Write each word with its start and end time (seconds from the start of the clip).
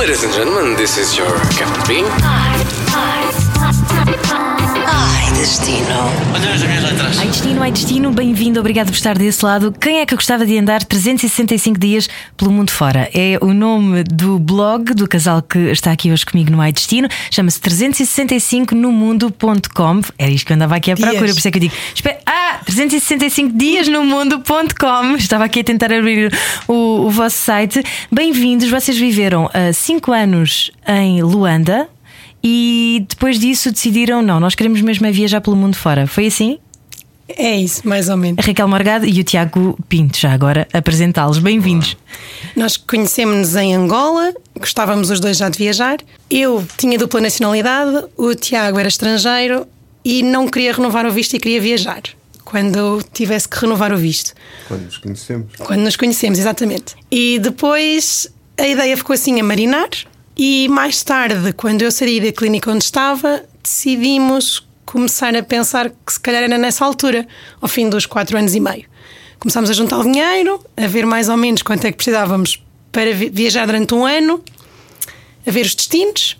Ladies 0.00 0.24
and 0.24 0.32
gentlemen, 0.32 0.76
this 0.76 0.96
is 0.96 1.14
your 1.14 1.28
Captain 1.50 1.86
Bean. 1.86 2.79
Ai, 5.40 5.46
destino. 5.46 5.86
Olha 6.34 6.52
as 6.52 6.62
minhas 6.62 6.84
letras. 6.84 7.18
Ai 7.18 7.26
destino, 7.28 7.62
ai 7.62 7.72
destino, 7.72 8.10
bem-vindo, 8.10 8.60
obrigado 8.60 8.88
por 8.88 8.94
estar 8.94 9.16
desse 9.16 9.42
lado. 9.42 9.72
Quem 9.72 10.00
é 10.00 10.04
que 10.04 10.14
gostava 10.14 10.44
de 10.44 10.58
andar 10.58 10.84
365 10.84 11.80
dias 11.80 12.10
pelo 12.36 12.52
mundo 12.52 12.70
fora? 12.70 13.08
É 13.14 13.38
o 13.40 13.54
nome 13.54 14.04
do 14.04 14.38
blog 14.38 14.92
do 14.92 15.08
casal 15.08 15.40
que 15.40 15.58
está 15.70 15.92
aqui 15.92 16.12
hoje 16.12 16.26
comigo 16.26 16.50
no 16.50 16.60
Ai 16.60 16.72
Destino, 16.72 17.08
chama-se 17.30 17.58
365nomundo.com. 17.58 20.00
Era 20.18 20.30
isto 20.30 20.44
que 20.44 20.52
eu 20.52 20.56
andava 20.56 20.76
aqui 20.76 20.90
à 20.90 20.94
procura, 20.94 21.20
Dias. 21.20 21.32
por 21.32 21.38
isso 21.38 21.48
é 21.48 21.50
que 21.50 21.56
eu 21.56 21.62
digo: 21.62 21.74
espera, 21.94 22.18
ah, 22.26 22.60
365 22.66 23.56
dias 23.56 23.88
no 23.88 24.04
mundo.com. 24.04 25.16
Estava 25.16 25.44
aqui 25.44 25.60
a 25.60 25.64
tentar 25.64 25.90
abrir 25.90 26.30
o, 26.68 27.06
o 27.06 27.10
vosso 27.10 27.38
site. 27.38 27.82
Bem-vindos, 28.12 28.68
vocês 28.68 28.98
viveram 28.98 29.48
5 29.72 30.12
anos 30.12 30.70
em 30.86 31.22
Luanda. 31.22 31.88
E 32.42 33.04
depois 33.08 33.38
disso 33.38 33.70
decidiram, 33.70 34.22
não, 34.22 34.40
nós 34.40 34.54
queremos 34.54 34.80
mesmo 34.80 35.06
é 35.06 35.12
viajar 35.12 35.40
pelo 35.40 35.56
mundo 35.56 35.76
fora. 35.76 36.06
Foi 36.06 36.26
assim? 36.26 36.58
É 37.28 37.56
isso, 37.56 37.86
mais 37.86 38.08
ou 38.08 38.16
menos. 38.16 38.42
A 38.42 38.46
Raquel 38.46 38.66
Morgado 38.66 39.06
e 39.06 39.20
o 39.20 39.24
Tiago 39.24 39.78
Pinto, 39.88 40.18
já 40.18 40.32
agora 40.32 40.66
apresentá-los. 40.72 41.38
Bem-vindos. 41.38 41.96
Nós 42.56 42.76
conhecemos-nos 42.76 43.54
em 43.56 43.74
Angola, 43.74 44.32
gostávamos 44.58 45.10
os 45.10 45.20
dois 45.20 45.36
já 45.36 45.48
de 45.48 45.58
viajar. 45.58 45.98
Eu 46.28 46.66
tinha 46.76 46.98
dupla 46.98 47.20
nacionalidade, 47.20 48.06
o 48.16 48.34
Tiago 48.34 48.78
era 48.78 48.88
estrangeiro 48.88 49.66
e 50.04 50.22
não 50.22 50.48
queria 50.48 50.72
renovar 50.72 51.06
o 51.06 51.12
visto 51.12 51.34
e 51.34 51.38
queria 51.38 51.60
viajar. 51.60 52.02
Quando 52.44 52.76
eu 52.76 53.02
tivesse 53.12 53.48
que 53.48 53.58
renovar 53.60 53.92
o 53.92 53.96
visto. 53.96 54.34
Quando 54.66 54.82
nos 54.86 54.98
conhecemos. 54.98 55.52
Quando 55.56 55.80
nos 55.80 55.94
conhecemos, 55.94 56.38
exatamente. 56.38 56.96
E 57.10 57.38
depois 57.38 58.26
a 58.58 58.66
ideia 58.66 58.96
ficou 58.96 59.14
assim 59.14 59.38
a 59.40 59.44
marinar. 59.44 59.88
E 60.36 60.68
mais 60.68 61.02
tarde, 61.02 61.52
quando 61.52 61.82
eu 61.82 61.90
saí 61.90 62.20
da 62.20 62.32
clínica 62.32 62.70
onde 62.70 62.84
estava, 62.84 63.42
decidimos 63.62 64.66
começar 64.86 65.34
a 65.36 65.42
pensar 65.42 65.90
que 65.90 66.12
se 66.12 66.18
calhar 66.20 66.42
era 66.42 66.56
nessa 66.58 66.84
altura, 66.84 67.26
ao 67.60 67.68
fim 67.68 67.88
dos 67.88 68.06
quatro 68.06 68.36
anos 68.38 68.54
e 68.54 68.60
meio. 68.60 68.84
Começámos 69.38 69.70
a 69.70 69.72
juntar 69.72 69.98
o 69.98 70.02
dinheiro, 70.02 70.62
a 70.76 70.86
ver 70.86 71.06
mais 71.06 71.28
ou 71.28 71.36
menos 71.36 71.62
quanto 71.62 71.86
é 71.86 71.90
que 71.90 71.96
precisávamos 71.96 72.62
para 72.90 73.12
vi- 73.14 73.30
viajar 73.30 73.66
durante 73.66 73.94
um 73.94 74.04
ano, 74.04 74.42
a 75.46 75.50
ver 75.50 75.64
os 75.64 75.74
destinos. 75.74 76.36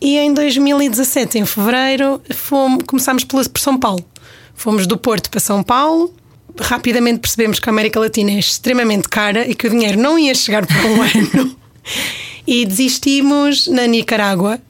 E 0.00 0.16
em 0.16 0.32
2017, 0.32 1.38
em 1.38 1.44
fevereiro, 1.44 2.22
fomos, 2.34 2.84
começámos 2.86 3.24
por 3.24 3.44
São 3.58 3.76
Paulo. 3.78 4.04
Fomos 4.54 4.86
do 4.86 4.96
Porto 4.96 5.28
para 5.30 5.40
São 5.40 5.62
Paulo. 5.62 6.14
Rapidamente 6.58 7.20
percebemos 7.20 7.58
que 7.58 7.68
a 7.68 7.72
América 7.72 8.00
Latina 8.00 8.30
é 8.30 8.38
extremamente 8.38 9.08
cara 9.08 9.46
e 9.48 9.54
que 9.54 9.66
o 9.66 9.70
dinheiro 9.70 9.98
não 10.00 10.18
ia 10.18 10.34
chegar 10.34 10.66
por 10.66 10.76
um 10.76 11.02
ano. 11.02 11.56
E 12.46 12.64
desistimos 12.64 13.66
na 13.66 13.86
Nicarágua. 13.86 14.60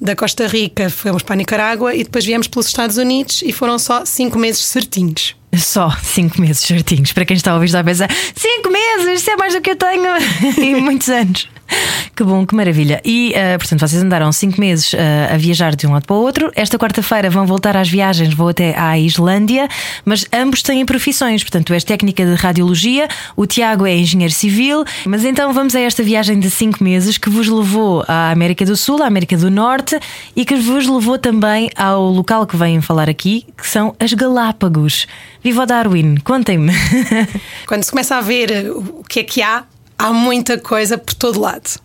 Da 0.00 0.16
Costa 0.16 0.48
Rica 0.48 0.90
fomos 0.90 1.22
para 1.22 1.34
a 1.34 1.36
Nicarágua 1.36 1.94
e 1.94 2.02
depois 2.02 2.24
viemos 2.24 2.48
pelos 2.48 2.66
Estados 2.66 2.96
Unidos 2.96 3.40
e 3.42 3.52
foram 3.52 3.78
só 3.78 4.04
cinco 4.04 4.36
meses 4.36 4.64
certinhos. 4.64 5.36
Só 5.56 5.90
cinco 6.02 6.40
meses 6.40 6.62
certinhos. 6.62 7.12
Para 7.12 7.24
quem 7.24 7.36
está 7.36 7.52
a 7.52 7.54
ouvir, 7.54 7.76
a 7.76 7.84
pensar: 7.84 8.10
cinco 8.34 8.68
meses, 8.68 9.20
isso 9.20 9.30
é 9.30 9.36
mais 9.36 9.54
do 9.54 9.60
que 9.60 9.70
eu 9.70 9.76
tenho 9.76 10.10
em 10.58 10.80
muitos 10.80 11.08
anos. 11.08 11.48
Que 12.14 12.24
bom, 12.24 12.46
que 12.46 12.54
maravilha. 12.54 13.00
E, 13.04 13.34
ah, 13.34 13.58
portanto, 13.58 13.80
vocês 13.80 14.02
andaram 14.02 14.30
cinco 14.32 14.60
meses 14.60 14.94
ah, 14.94 15.34
a 15.34 15.36
viajar 15.38 15.74
de 15.74 15.86
um 15.86 15.92
lado 15.92 16.04
para 16.04 16.14
o 16.14 16.20
outro. 16.20 16.52
Esta 16.54 16.78
quarta-feira 16.78 17.30
vão 17.30 17.46
voltar 17.46 17.74
às 17.74 17.88
viagens, 17.88 18.34
vou 18.34 18.48
até 18.48 18.78
à 18.78 18.98
Islândia, 18.98 19.66
mas 20.04 20.26
ambos 20.32 20.62
têm 20.62 20.84
profissões. 20.84 21.42
Portanto, 21.42 21.68
tu 21.68 21.74
és 21.74 21.82
técnica 21.82 22.24
de 22.24 22.34
radiologia, 22.34 23.08
o 23.34 23.46
Tiago 23.46 23.86
é 23.86 23.96
engenheiro 23.96 24.32
civil. 24.32 24.84
Mas 25.06 25.24
então 25.24 25.52
vamos 25.54 25.74
a 25.74 25.80
esta 25.80 26.02
viagem 26.02 26.38
de 26.38 26.50
cinco 26.50 26.84
meses 26.84 27.16
que 27.16 27.30
vos 27.30 27.48
levou 27.48 28.04
à 28.06 28.30
América 28.30 28.64
do 28.64 28.76
Sul, 28.76 29.02
à 29.02 29.06
América 29.06 29.36
do 29.36 29.50
Norte 29.50 29.98
e 30.36 30.44
que 30.44 30.54
vos 30.56 30.86
levou 30.86 31.18
também 31.18 31.70
ao 31.74 32.10
local 32.10 32.46
que 32.46 32.56
vêm 32.56 32.80
falar 32.82 33.08
aqui, 33.08 33.46
que 33.56 33.66
são 33.66 33.96
as 33.98 34.12
Galápagos. 34.12 35.06
Viva 35.42 35.66
Darwin, 35.66 36.16
contem-me. 36.18 36.72
Quando 37.66 37.82
se 37.82 37.90
começa 37.90 38.16
a 38.16 38.20
ver 38.20 38.70
o 38.70 39.02
que 39.08 39.20
é 39.20 39.24
que 39.24 39.42
há, 39.42 39.64
há 39.98 40.12
muita 40.12 40.58
coisa 40.58 40.96
por 40.98 41.14
todo 41.14 41.40
lado. 41.40 41.80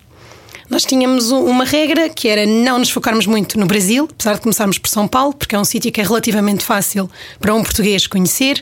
Nós 0.69 0.83
tínhamos 0.83 1.31
um- 1.31 1.45
uma 1.45 1.63
regra 1.63 2.09
que 2.09 2.27
era 2.27 2.45
não 2.45 2.79
nos 2.79 2.89
focarmos 2.89 3.25
muito 3.25 3.57
no 3.57 3.65
Brasil, 3.65 4.07
apesar 4.11 4.35
de 4.35 4.41
começarmos 4.41 4.77
por 4.77 4.89
São 4.89 5.07
Paulo, 5.07 5.33
porque 5.33 5.55
é 5.55 5.59
um 5.59 5.63
sítio 5.63 5.91
que 5.91 6.01
é 6.01 6.03
relativamente 6.03 6.63
fácil 6.65 7.09
para 7.39 7.53
um 7.55 7.63
português 7.63 8.05
conhecer, 8.05 8.61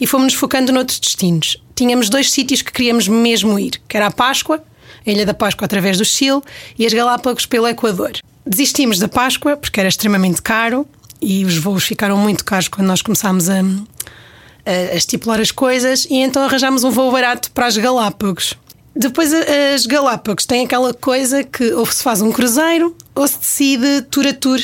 e 0.00 0.06
fomos-nos 0.06 0.34
focando 0.34 0.72
noutros 0.72 0.98
destinos. 0.98 1.58
Tínhamos 1.74 2.08
dois 2.08 2.30
sítios 2.30 2.62
que 2.62 2.72
queríamos 2.72 3.06
mesmo 3.08 3.58
ir, 3.58 3.80
que 3.86 3.96
era 3.96 4.06
a 4.06 4.10
Páscoa, 4.10 4.64
a 5.06 5.10
Ilha 5.10 5.26
da 5.26 5.34
Páscoa 5.34 5.66
através 5.66 5.98
do 5.98 6.04
Chile, 6.04 6.40
e 6.78 6.86
as 6.86 6.94
Galápagos 6.94 7.44
pelo 7.44 7.68
Equador. 7.68 8.12
Desistimos 8.46 8.98
da 8.98 9.08
Páscoa 9.08 9.56
porque 9.56 9.80
era 9.80 9.88
extremamente 9.88 10.40
caro 10.40 10.86
e 11.20 11.44
os 11.44 11.56
voos 11.58 11.84
ficaram 11.84 12.16
muito 12.16 12.44
caros 12.44 12.68
quando 12.68 12.86
nós 12.88 13.02
começámos 13.02 13.48
a, 13.48 13.60
a, 13.60 14.70
a 14.92 14.96
estipular 14.96 15.40
as 15.40 15.50
coisas 15.50 16.06
e 16.10 16.16
então 16.16 16.42
arranjámos 16.42 16.84
um 16.84 16.90
voo 16.90 17.10
barato 17.12 17.50
para 17.52 17.66
as 17.66 17.76
Galápagos. 17.76 18.54
Depois 18.96 19.32
as 19.32 19.86
Galápagos 19.86 20.46
têm 20.46 20.64
aquela 20.64 20.94
coisa 20.94 21.42
que 21.42 21.72
ou 21.72 21.84
se 21.86 22.02
faz 22.02 22.22
um 22.22 22.30
cruzeiro 22.30 22.96
ou 23.14 23.26
se 23.26 23.38
decide 23.38 24.02
tour 24.02 24.26
a 24.26 24.32
tour 24.32 24.60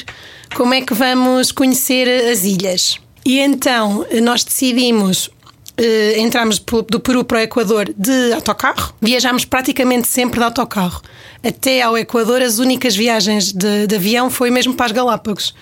como 0.54 0.74
é 0.74 0.80
que 0.80 0.94
vamos 0.94 1.50
conhecer 1.50 2.08
as 2.30 2.44
ilhas. 2.44 2.98
E 3.24 3.38
então 3.38 4.06
nós 4.22 4.44
decidimos 4.44 5.30
eh, 5.76 6.20
entramos 6.20 6.58
do 6.58 7.00
Peru 7.00 7.24
para 7.24 7.38
o 7.38 7.41
Equador 7.41 7.92
de 7.96 8.32
autocarro. 8.34 8.92
Viajámos 9.00 9.46
praticamente 9.46 10.06
sempre 10.08 10.38
de 10.38 10.44
autocarro. 10.44 11.00
Até 11.42 11.80
ao 11.80 11.97
Equador, 11.97 12.42
as 12.42 12.58
únicas 12.58 12.94
viagens 12.94 13.50
de, 13.50 13.86
de 13.86 13.94
avião 13.97 14.28
foi 14.28 14.50
mesmo 14.50 14.74
para 14.74 14.86
as 14.86 14.92
Galápagos. 14.92 15.54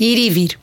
Ir 0.00 0.16
e 0.16 0.30
vir. 0.30 0.58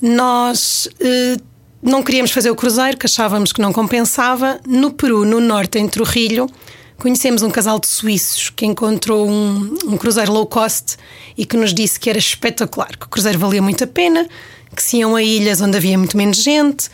Nós 0.00 0.88
eh, 0.98 1.36
não 1.86 2.02
queríamos 2.02 2.32
fazer 2.32 2.50
o 2.50 2.56
cruzeiro, 2.56 2.96
que 2.98 3.06
achávamos 3.06 3.52
que 3.52 3.60
não 3.60 3.72
compensava. 3.72 4.58
No 4.66 4.90
Peru, 4.90 5.24
no 5.24 5.40
norte, 5.40 5.78
em 5.78 5.88
Trujillo, 5.88 6.50
conhecemos 6.98 7.42
um 7.42 7.50
casal 7.50 7.78
de 7.78 7.86
suíços 7.86 8.50
que 8.50 8.66
encontrou 8.66 9.28
um, 9.28 9.74
um 9.86 9.96
cruzeiro 9.96 10.32
low 10.32 10.46
cost 10.46 10.96
e 11.38 11.46
que 11.46 11.56
nos 11.56 11.72
disse 11.72 11.98
que 12.00 12.10
era 12.10 12.18
espetacular, 12.18 12.96
que 12.96 13.06
o 13.06 13.08
cruzeiro 13.08 13.38
valia 13.38 13.62
muito 13.62 13.84
a 13.84 13.86
pena, 13.86 14.28
que 14.74 14.82
se 14.82 14.96
iam 14.98 15.14
a 15.14 15.22
ilhas 15.22 15.60
onde 15.60 15.76
havia 15.76 15.96
muito 15.96 16.16
menos 16.16 16.38
gente, 16.38 16.90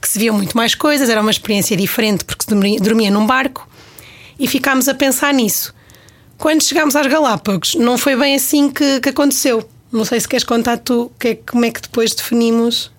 que 0.00 0.08
se 0.08 0.18
viam 0.18 0.36
muito 0.36 0.56
mais 0.56 0.74
coisas, 0.74 1.08
era 1.10 1.20
uma 1.20 1.30
experiência 1.32 1.76
diferente 1.76 2.24
porque 2.24 2.46
dormia, 2.80 3.10
num 3.10 3.26
barco 3.26 3.68
e 4.38 4.46
ficámos 4.46 4.88
a 4.88 4.94
pensar 4.94 5.34
nisso. 5.34 5.74
Quando 6.36 6.62
chegámos 6.62 6.94
às 6.94 7.08
Galápagos, 7.08 7.74
não 7.74 7.98
foi 7.98 8.14
bem 8.14 8.36
assim 8.36 8.70
que, 8.70 9.00
que 9.00 9.08
aconteceu. 9.08 9.68
Não 9.90 10.04
sei 10.04 10.20
se 10.20 10.28
queres 10.28 10.44
contar 10.44 10.76
tu 10.78 11.10
que 11.18 11.28
é- 11.28 11.34
como 11.34 11.64
é 11.64 11.70
que 11.72 11.80
depois 11.82 12.14
definimos, 12.14 12.92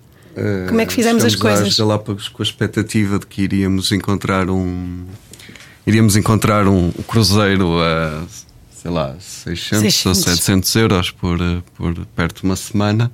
como 0.68 0.80
é 0.80 0.86
que 0.86 0.92
fizemos 0.92 1.24
as 1.24 1.32
Chegamos 1.32 1.52
às 1.52 1.60
coisas. 1.60 1.78
Galápagos 1.78 2.28
com 2.28 2.42
a 2.42 2.44
expectativa 2.44 3.18
de 3.18 3.26
que 3.26 3.42
iríamos 3.42 3.90
encontrar 3.92 4.48
um. 4.48 5.04
Iríamos 5.86 6.16
encontrar 6.16 6.68
um 6.68 6.92
cruzeiro 7.06 7.80
a, 7.80 8.22
sei 8.70 8.90
lá, 8.90 9.14
600, 9.18 9.94
600. 9.94 10.06
ou 10.06 10.14
700 10.14 10.76
euros 10.76 11.10
por, 11.10 11.40
eh, 11.40 11.62
por 11.74 11.94
perto 12.14 12.40
de 12.40 12.44
uma 12.44 12.56
semana 12.56 13.10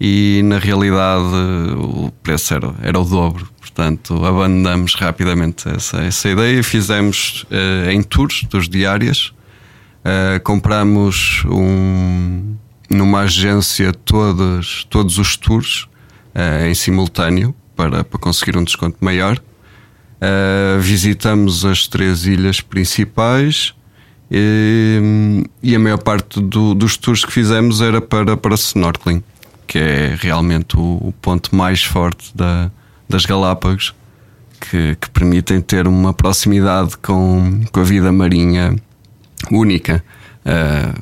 e 0.00 0.40
na 0.44 0.58
realidade 0.58 1.24
eh, 1.24 1.74
o 1.76 2.12
preço 2.22 2.54
era, 2.54 2.74
era 2.82 2.98
o 3.00 3.04
dobro. 3.04 3.48
Portanto, 3.60 4.24
abandonamos 4.24 4.94
rapidamente 4.94 5.68
essa, 5.68 5.98
essa 5.98 6.28
ideia 6.28 6.60
e 6.60 6.62
fizemos 6.62 7.46
eh, 7.50 7.92
em 7.92 8.02
tours 8.02 8.44
dos 8.44 8.68
diárias. 8.68 9.32
Uh, 9.98 10.40
compramos 10.42 11.42
um, 11.46 12.56
numa 12.88 13.22
agência 13.22 13.92
todos, 13.92 14.86
todos 14.88 15.18
os 15.18 15.36
tours 15.36 15.87
uh, 16.38 16.66
em 16.66 16.74
simultâneo 16.74 17.52
para, 17.74 18.04
para 18.04 18.18
conseguir 18.20 18.56
um 18.56 18.64
desconto 18.64 18.96
maior. 19.00 19.38
Uh, 20.20 20.80
visitamos 20.80 21.64
as 21.64 21.86
três 21.86 22.24
ilhas 22.26 22.60
principais 22.60 23.74
e, 24.30 25.44
e 25.62 25.74
a 25.74 25.78
maior 25.78 25.98
parte 25.98 26.40
do- 26.40 26.74
dos 26.74 26.96
tours 26.96 27.24
que 27.24 27.32
fizemos 27.32 27.80
era 27.80 28.00
para, 28.00 28.36
para 28.36 28.54
snorkeling, 28.54 29.22
que 29.66 29.78
é 29.78 30.16
realmente 30.18 30.76
o, 30.76 30.98
o 31.00 31.14
ponto 31.20 31.54
mais 31.54 31.84
forte 31.84 32.36
da, 32.36 32.70
das 33.08 33.24
Galápagos, 33.26 33.94
que, 34.60 34.96
que 34.96 35.08
permitem 35.10 35.60
ter 35.60 35.86
uma 35.86 36.12
proximidade 36.12 36.96
com, 36.98 37.62
com 37.70 37.80
a 37.80 37.84
vida 37.84 38.10
marinha 38.10 38.74
única. 39.52 40.02
Uh, 40.44 41.00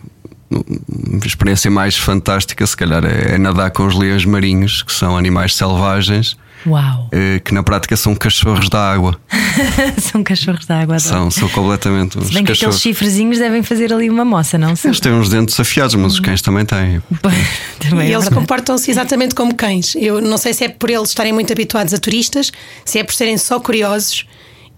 uma 0.50 1.26
experiência 1.26 1.70
mais 1.70 1.96
fantástica, 1.96 2.66
se 2.66 2.76
calhar, 2.76 3.04
é, 3.04 3.34
é 3.34 3.38
nadar 3.38 3.70
com 3.70 3.87
os 3.87 3.94
leões 3.94 4.25
marinhos, 4.25 4.82
que 4.82 4.93
são 4.93 5.16
animais 5.16 5.54
selvagens, 5.54 6.37
Uau! 6.66 7.08
eh, 7.12 7.40
que 7.44 7.52
na 7.54 7.62
prática 7.62 7.96
são 7.96 8.14
cachorros 8.14 8.69
da 8.69 8.93
água. 8.93 9.19
São 10.00 10.22
cachorros 10.25 10.66
de 10.66 10.72
água. 10.72 10.98
São, 10.98 11.31
são 11.31 11.48
completamente 11.50 12.19
uns 12.19 12.28
Se 12.28 12.34
bem 12.34 12.44
que 12.44 12.52
aqueles 12.52 12.58
cachorros. 12.60 12.81
chifrezinhos 12.81 13.38
devem 13.38 13.62
fazer 13.62 13.93
ali 13.93 14.08
uma 14.10 14.25
moça, 14.25 14.56
não? 14.58 14.75
Eles 14.84 15.00
têm 15.00 15.12
uns 15.12 15.28
dentes 15.28 15.58
afiados, 15.60 15.94
mas 15.94 16.14
os 16.14 16.20
cães 16.20 16.40
também 16.43 16.64
têm. 16.64 17.02
Também 17.78 18.08
E 18.08 18.12
é 18.12 18.14
eles 18.14 18.28
comportam-se 18.28 18.90
exatamente 18.90 19.34
como 19.34 19.54
cães. 19.54 19.94
Eu 19.96 20.20
não 20.20 20.38
sei 20.38 20.52
se 20.54 20.64
é 20.64 20.69
por 20.69 20.90
eles 20.90 21.10
estarem 21.10 21.32
muito 21.32 21.52
habituados 21.52 21.93
a 21.94 21.98
turistas, 21.98 22.50
se 22.84 22.98
é 22.98 23.04
por 23.04 23.14
serem 23.14 23.37
só 23.38 23.60
curiosos 23.60 24.26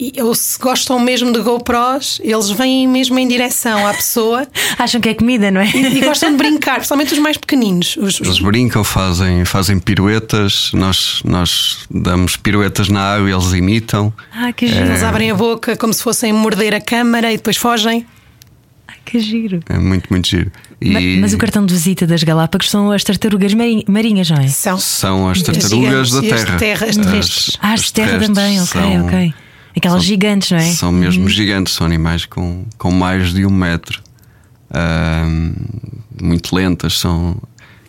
e, 0.01 0.13
ou 0.23 0.35
se 0.35 0.59
gostam 0.59 0.99
mesmo 1.01 1.33
de 1.33 1.41
GoPros, 1.41 2.21
eles 2.23 2.51
vêm 2.51 2.87
mesmo 2.87 3.19
em 3.19 3.27
direção 3.27 3.87
à 3.87 3.93
pessoa 3.95 4.47
Acham 4.79 5.01
que 5.01 5.09
é 5.09 5.15
comida, 5.15 5.51
não 5.51 5.61
é? 5.61 5.69
e 5.75 6.01
gostam 6.01 6.31
de 6.31 6.37
brincar, 6.37 6.77
principalmente 6.77 7.13
os 7.13 7.19
mais 7.19 7.37
pequeninos. 7.37 7.97
Os, 7.97 8.21
os- 8.21 8.27
Eles 8.27 8.39
brincam, 8.39 8.85
fazem, 8.85 9.45
fazem 9.45 9.79
piruetas, 9.79 10.71
nós, 10.73 11.21
nós 11.25 11.81
damos 11.91 12.37
piruetas 12.37 12.89
na 12.89 13.15
água 13.15 13.29
e 13.29 13.33
eles 13.33 13.53
imitam. 13.53 14.13
Ah, 14.33 14.53
que 14.53 14.67
giro. 14.69 14.87
eles 14.87 15.03
abrem 15.03 15.31
a 15.31 15.35
boca 15.35 15.77
como 15.77 15.93
se 15.93 16.03
fossem 16.03 16.33
morder 16.33 16.75
a 16.75 16.81
câmara 16.81 17.33
e 17.33 17.37
depois 17.37 17.57
fogem. 17.57 18.07
Ah, 18.87 18.93
que 19.05 19.19
giro. 19.19 19.61
É 19.69 19.79
muito, 19.79 20.07
muito 20.11 20.29
giro. 20.29 20.51
E 20.81 20.91
Ma- 20.91 21.01
Mas 21.23 21.35
o 21.35 21.39
cartão 21.39 21.67
de 21.67 21.75
visita 21.75 22.07
das 22.07 22.23
Galápagos 22.23 22.71
são 22.71 22.93
as 22.93 23.03
tartarugas 23.03 23.53
mari- 23.53 23.85
marinhas, 23.89 24.31
não 24.31 24.39
é? 24.39 24.47
São. 24.47 24.79
são 24.79 25.29
as 25.29 25.39
As 25.39 25.43
tartarugas 25.45 26.09
gigantes 26.09 26.13
da 26.13 26.23
e 26.23 26.33
as 26.33 26.45
terra. 26.45 26.59
terra- 26.59 26.87
as 26.87 26.97
terrestres. 26.97 27.57
Ah, 27.61 27.73
as 27.73 27.81
de 27.83 27.93
terra 27.93 28.19
também, 28.21 28.61
ok, 28.61 28.81
são- 28.81 29.07
ok. 29.07 29.35
Aquelas 29.79 30.03
são- 30.03 30.09
gigantes, 30.09 30.51
não 30.51 30.59
é? 30.59 30.73
São 30.73 30.93
mesmo 30.93 31.29
gigantes, 31.29 31.75
são 31.75 31.87
animais 31.87 32.25
com, 32.27 32.65
com 32.77 32.91
mais 32.91 33.33
de 33.33 33.45
um 33.47 33.51
metro. 33.51 34.01
Ahm, 34.73 35.53
muito 36.21 36.55
lentas, 36.55 36.99
são. 36.99 37.37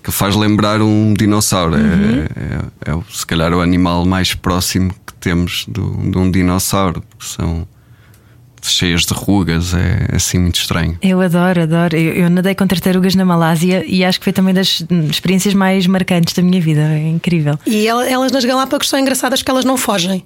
que 0.01 0.11
faz 0.11 0.33
lembrar 0.35 0.81
um 0.81 1.13
dinossauro. 1.13 1.75
É- 1.75 1.79
Uhum. 1.79 2.25
É, 2.85 2.91
é, 2.91 2.95
o- 2.95 3.03
se 3.11 3.25
calhar 3.25 3.53
o 3.53 3.59
animal 3.61 4.05
mais 4.05 4.33
próximo 4.33 4.91
que 5.05 5.13
temos 5.19 5.65
do, 5.67 5.91
de 6.09 6.17
um 6.17 6.31
dinossauro, 6.31 7.03
porque 7.09 7.25
são 7.35 7.67
cheias 8.61 9.05
de 9.05 9.13
rugas, 9.13 9.73
é 9.73 10.07
assim 10.15 10.39
muito 10.39 10.55
estranho. 10.55 10.97
Eu 11.01 11.19
adoro, 11.21 11.63
adoro. 11.63 11.95
Eu, 11.97 12.13
eu 12.13 12.29
nadei 12.29 12.55
com 12.55 12.65
tartarugas 12.65 13.13
na 13.15 13.25
Malásia 13.25 13.83
e 13.85 14.03
acho 14.03 14.19
que 14.19 14.23
foi 14.23 14.33
também 14.33 14.53
das 14.53 14.81
hum, 14.89 15.07
experiências 15.09 15.53
mais 15.53 15.85
marcantes 15.85 16.33
da 16.33 16.41
minha 16.41 16.61
vida. 16.61 16.81
É 16.81 17.07
incrível. 17.09 17.59
E 17.65 17.85
ela- 17.85 18.07
elas 18.09 18.31
nas 18.31 18.45
Galápagos 18.45 18.87
são 18.89 18.97
engraçadas 18.99 19.41
porque 19.41 19.51
elas 19.51 19.65
não 19.65 19.75
fogem. 19.77 20.23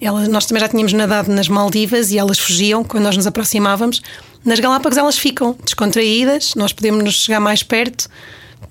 Elas, 0.00 0.28
nós 0.28 0.46
também 0.46 0.60
já 0.60 0.68
tínhamos 0.68 0.92
nadado 0.92 1.30
nas 1.32 1.48
Maldivas 1.48 2.12
e 2.12 2.18
elas 2.18 2.38
fugiam 2.38 2.84
quando 2.84 3.04
nós 3.04 3.16
nos 3.16 3.26
aproximávamos. 3.26 4.00
Nas 4.44 4.60
Galápagos 4.60 4.96
elas 4.96 5.18
ficam 5.18 5.56
descontraídas, 5.64 6.54
nós 6.54 6.72
podemos 6.72 7.02
nos 7.02 7.14
chegar 7.14 7.40
mais 7.40 7.62
perto, 7.62 8.08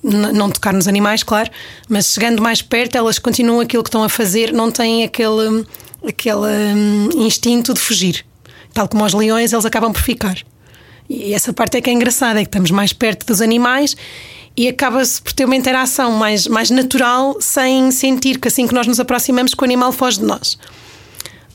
não 0.01 0.49
tocar 0.49 0.73
nos 0.73 0.87
animais, 0.87 1.23
claro, 1.23 1.49
mas 1.89 2.13
chegando 2.13 2.41
mais 2.41 2.61
perto 2.61 2.95
elas 2.97 3.19
continuam 3.19 3.59
aquilo 3.59 3.83
que 3.83 3.89
estão 3.89 4.03
a 4.03 4.09
fazer, 4.09 4.53
não 4.53 4.71
têm 4.71 5.03
aquele, 5.03 5.65
aquele 6.07 6.75
hum, 6.75 7.09
instinto 7.15 7.73
de 7.73 7.79
fugir. 7.79 8.25
Tal 8.73 8.87
como 8.87 9.03
os 9.03 9.13
leões, 9.13 9.51
eles 9.51 9.65
acabam 9.65 9.91
por 9.91 10.01
ficar. 10.01 10.37
E 11.09 11.33
essa 11.33 11.53
parte 11.53 11.77
é 11.77 11.81
que 11.81 11.89
é 11.89 11.93
engraçada, 11.93 12.39
é 12.39 12.43
que 12.43 12.49
estamos 12.49 12.71
mais 12.71 12.93
perto 12.93 13.25
dos 13.25 13.41
animais 13.41 13.95
e 14.55 14.67
acaba-se 14.67 15.21
por 15.21 15.33
ter 15.33 15.45
uma 15.45 15.55
interação 15.55 16.11
mais, 16.11 16.47
mais 16.47 16.69
natural, 16.69 17.37
sem 17.39 17.91
sentir 17.91 18.39
que 18.39 18.47
assim 18.47 18.67
que 18.67 18.73
nós 18.73 18.87
nos 18.87 18.99
aproximamos, 18.99 19.53
que 19.53 19.61
o 19.61 19.65
animal 19.65 19.91
foge 19.91 20.19
de 20.19 20.25
nós. 20.25 20.57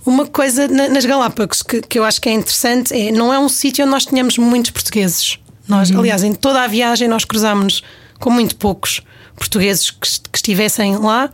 Uma 0.05 0.27
coisa 0.27 0.67
na- 0.69 0.89
nas 0.89 1.05
Galápagos 1.05 1.63
que, 1.63 1.81
que 1.83 1.99
eu 1.99 2.05
acho 2.05 2.21
que 2.21 2.29
é 2.29 2.33
interessante 2.33 2.93
é 2.93 3.13
não 3.13 3.33
é 3.33 3.39
um 3.39 3.49
sítio 3.49 3.85
onde 3.85 3.93
nós 3.93 4.05
tenhamos 4.05 4.37
muitos 4.39 4.71
portugueses. 4.73 5.39
Nós, 5.69 5.91
aliás, 5.93 6.25
em 6.25 6.33
toda 6.35 6.63
a 6.63 6.67
viagem 6.67 7.07
nós 7.09 7.25
cruzámos 7.25 7.83
com 8.19 8.31
muito 8.31 8.57
poucos 8.57 9.01
portugueses 9.37 9.91
que, 9.91 10.01
que 10.31 10.39
estivessem 10.39 10.97
lá. 10.99 11.31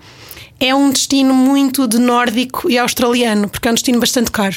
É 0.61 0.75
um 0.75 0.91
destino 0.91 1.33
muito 1.35 1.87
de 1.87 1.99
nórdico 1.99 2.69
e 2.71 2.77
australiano, 2.79 3.49
porque 3.49 3.69
é 3.69 3.71
um 3.71 3.75
destino 3.75 3.99
bastante 4.01 4.31
caro. 4.31 4.57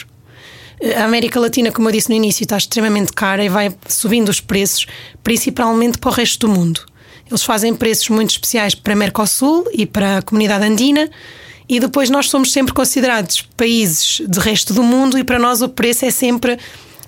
A 0.97 1.03
América 1.05 1.39
Latina, 1.39 1.71
como 1.71 1.87
eu 1.89 1.93
disse 1.93 2.09
no 2.09 2.15
início, 2.15 2.43
está 2.43 2.57
extremamente 2.57 3.13
cara 3.13 3.43
e 3.45 3.49
vai 3.49 3.71
subindo 3.87 4.29
os 4.29 4.39
preços, 4.41 4.87
principalmente 5.23 5.99
para 5.99 6.09
o 6.09 6.13
resto 6.13 6.47
do 6.47 6.53
mundo. 6.53 6.81
Eles 7.29 7.43
fazem 7.43 7.73
preços 7.75 8.09
muito 8.09 8.31
especiais 8.31 8.73
para 8.75 8.95
Mercosul 8.95 9.65
e 9.71 9.85
para 9.85 10.17
a 10.17 10.21
comunidade 10.23 10.65
andina, 10.65 11.09
e 11.71 11.79
depois 11.79 12.09
nós 12.09 12.29
somos 12.29 12.51
sempre 12.51 12.73
considerados 12.73 13.47
países 13.55 14.21
de 14.27 14.39
resto 14.41 14.73
do 14.73 14.83
mundo, 14.83 15.17
e 15.17 15.23
para 15.23 15.39
nós 15.39 15.61
o 15.61 15.69
preço 15.69 16.03
é 16.03 16.11
sempre 16.11 16.59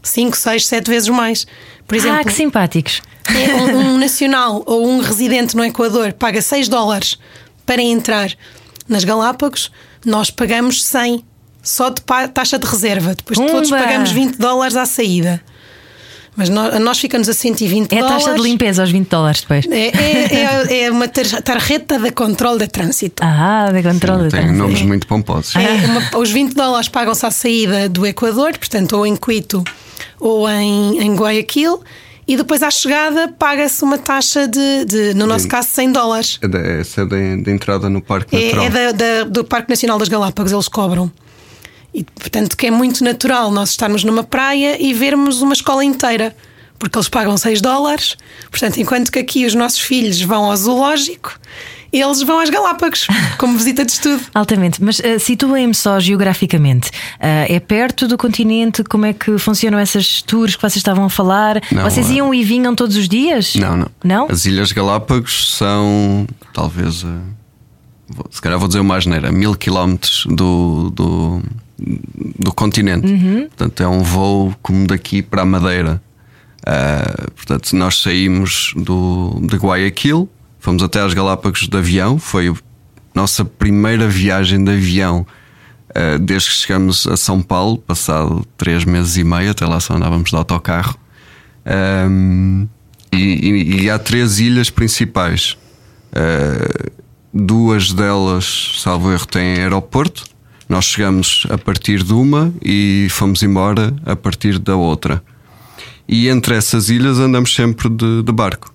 5, 0.01 0.38
6, 0.38 0.68
7 0.68 0.89
vezes 0.89 1.10
mais. 1.10 1.45
Por 1.86 1.98
exemplo, 1.98 2.21
ah, 2.21 2.24
que 2.24 2.31
simpáticos. 2.31 3.01
é 3.27 3.54
um, 3.56 3.95
um 3.95 3.98
nacional 4.00 4.63
ou 4.65 4.88
um 4.88 5.01
residente 5.01 5.54
no 5.54 5.65
Equador 5.65 6.13
paga 6.13 6.42
6 6.42 6.69
dólares 6.69 7.19
para 7.65 7.81
entrar 7.81 8.31
nas 8.88 9.04
Galápagos, 9.04 9.69
nós 10.06 10.30
pagamos 10.30 10.81
100 10.86 11.25
só 11.62 11.89
de 11.89 12.01
taxa 12.33 12.57
de 12.57 12.65
reserva. 12.65 13.15
Depois 13.15 13.38
todos 13.38 13.69
pagamos 13.69 14.12
20 14.12 14.38
dólares 14.38 14.77
à 14.77 14.86
saída. 14.86 15.44
Mas 16.36 16.50
nós, 16.50 16.80
nós 16.80 16.98
ficamos 17.00 17.30
a 17.30 17.34
120 17.34 17.94
É 17.94 17.98
a 18.00 18.02
dólares. 18.02 18.24
taxa 18.26 18.36
de 18.38 18.42
limpeza 18.44 18.82
aos 18.82 18.92
20 18.92 19.08
dólares 19.08 19.42
depois. 19.42 19.66
É, 19.70 19.88
é, 19.88 20.34
é- 20.74 20.84
é 20.86 20.92
uma 20.92 21.08
tar- 21.08 21.42
tarjeta 21.44 22.00
de 22.00 22.12
controle 22.12 22.60
de 22.60 22.68
trânsito. 22.68 23.22
Ah, 23.24 23.70
de 23.72 23.84
controle. 23.84 24.30
Tem 24.30 24.52
nomes 24.52 24.82
muito 24.82 25.06
pomposos. 25.06 25.56
É 25.56 25.86
uma- 25.86 26.20
os 26.20 26.32
20 26.32 26.54
dólares 26.56 26.88
pagam-se 26.90 27.26
à 27.26 27.30
saída 27.32 27.88
do 27.88 28.06
Equador, 28.06 28.58
portanto, 28.58 28.94
ou 28.98 29.06
em 29.06 29.16
Quito 29.16 29.64
ou 30.20 30.50
em, 30.50 31.00
em 31.04 31.16
Guayaquil, 31.16 31.82
e 32.28 32.38
depois 32.38 32.64
à 32.64 32.72
chegada 32.72 33.28
paga-se 33.38 33.84
uma 33.84 33.98
taxa 33.98 34.48
de, 34.48 34.86
de, 34.86 35.14
no 35.14 35.28
nosso 35.28 35.48
caso, 35.48 35.68
100 35.72 35.92
dólares. 35.92 36.40
É 36.42 36.48
da- 36.48 36.60
Essa 36.60 37.02
é 37.02 37.06
da, 37.06 37.16
da 37.44 37.52
entrada 37.52 37.90
no 37.90 38.02
Parque 38.02 38.36
É, 38.36 38.46
Natural. 38.56 38.66
é 38.66 38.70
da- 38.70 38.92
da- 38.94 39.24
do 39.26 39.44
Parque 39.44 39.70
Nacional 39.70 40.00
das 40.00 40.08
Galápagos, 40.08 40.52
eles 40.52 40.68
cobram. 40.68 41.12
E, 41.94 42.04
portanto, 42.04 42.57
que 42.57 42.68
é 42.68 42.72
muito 42.72 43.04
natural 43.04 43.51
nós 43.51 43.69
estarmos 43.69 44.04
numa 44.04 44.24
praia 44.24 44.81
e 44.81 44.94
vermos 44.94 45.42
uma 45.42 45.54
escola 45.54 45.84
inteira. 45.86 46.36
Porque 46.80 46.98
eles 46.98 47.07
pagam 47.07 47.38
6 47.38 47.62
dólares. 47.62 48.18
Portanto, 48.50 48.78
enquanto 48.78 49.12
que 49.12 49.19
aqui 49.19 49.45
os 49.45 49.56
nossos 49.56 49.80
filhos 49.80 50.19
vão 50.22 50.45
ao 50.45 50.57
zoológico, 50.57 51.40
eles 51.94 52.22
vão 52.24 52.40
às 52.40 52.50
Galápagos, 52.50 53.06
como 53.38 53.56
visita 53.57 53.86
de 53.86 53.92
estudo. 53.92 54.22
Altamente, 54.34 54.84
mas 54.84 54.98
uh, 55.00 55.19
situem-me 55.19 55.75
só 55.75 56.00
geograficamente. 56.00 56.90
Uh, 56.90 57.45
é 57.48 57.60
perto 57.60 58.07
do 58.07 58.18
continente? 58.18 58.84
Como 58.84 59.06
é 59.06 59.13
que 59.13 59.38
funcionam 59.38 59.78
essas 59.78 60.24
tours 60.24 60.56
que 60.56 60.62
vocês 60.62 60.78
estavam 60.78 61.06
a 61.06 61.10
falar? 61.10 61.62
Não, 61.72 61.84
vocês 61.84 62.10
é- 62.10 62.13
iam 62.16 62.34
e 62.34 62.44
vinham 62.44 62.74
todos 62.75 62.98
os 62.98 63.07
dias? 63.07 63.56
Não, 63.56 63.78
não. 63.78 63.88
Não? 64.04 64.28
As 64.30 64.46
Ilhas 64.46 64.72
Galápagos 64.72 65.56
são, 65.56 66.28
talvez, 66.51 67.04
eh, 67.04 67.07
vou- 68.10 68.25
se 68.31 68.42
calhar 68.42 68.57
vou 68.57 68.68
dizer 68.68 68.80
uma 68.80 68.98
asneira, 68.98 69.31
mil 69.31 69.54
quilómetros 69.56 70.25
do, 70.28 70.89
do, 70.89 71.42
do 71.78 72.54
continente. 72.54 73.08
Uhum. 73.12 73.48
Portanto, 73.48 73.84
é 73.84 73.88
um 73.88 74.02
voo 74.04 74.54
como 74.62 74.86
daqui 74.88 75.22
para 75.22 75.42
a 75.42 75.46
Madeira. 75.46 76.02
Ah, 76.66 77.25
portanto, 77.36 77.75
nós 77.75 78.02
saímos 78.02 78.74
do, 78.75 79.40
de 79.48 79.56
Guayaquil, 79.58 80.30
fomos 80.60 80.81
até 80.84 81.02
às 81.02 81.14
Galápagos 81.14 81.68
de 81.68 81.78
avião, 81.78 82.18
foi 82.18 82.50
a 82.50 82.54
nossa 83.14 83.44
primeira 83.44 84.08
viagem 84.08 84.64
de 84.64 84.72
avião. 84.72 85.25
ah, 85.94 86.18
desde 86.20 86.50
que 86.50 86.56
chegamos 86.56 87.06
a 87.08 87.18
São 87.18 87.42
Paulo, 87.42 87.78
passado 87.80 88.46
três 88.58 88.86
meses 88.86 89.18
e 89.18 89.24
meio, 89.24 89.52
até 89.52 89.66
lá 89.66 89.80
só 89.80 89.96
andávamos 89.96 90.30
de 90.30 90.36
autocarro. 90.36 90.98
Um, 92.10 92.68
e, 93.12 93.18
e- 93.18 93.82
e 93.84 93.89
há 93.89 93.98
três 94.00 94.39
ilhas 94.39 94.70
principais. 94.70 95.58
Uh, 96.12 96.92
duas 97.34 97.92
delas, 97.94 98.74
salvo 98.80 99.12
erro, 99.12 99.25
têm 99.25 99.56
aeroporto. 99.60 100.24
Nós 100.74 100.86
chegamos 100.86 101.46
a 101.51 101.58
partir 101.58 102.01
de 102.01 102.13
uma 102.13 102.51
e 102.60 103.06
fomos 103.12 103.44
embora 103.44 103.96
a 104.08 104.15
partir 104.15 104.58
da 104.58 104.75
outra. 104.75 105.24
E 106.10 106.27
entre 106.27 106.56
essas 106.56 106.89
ilhas 106.89 107.20
andamos 107.20 107.53
sempre 107.53 107.88
de, 107.88 108.24
de 108.24 108.32
barco. 108.32 108.74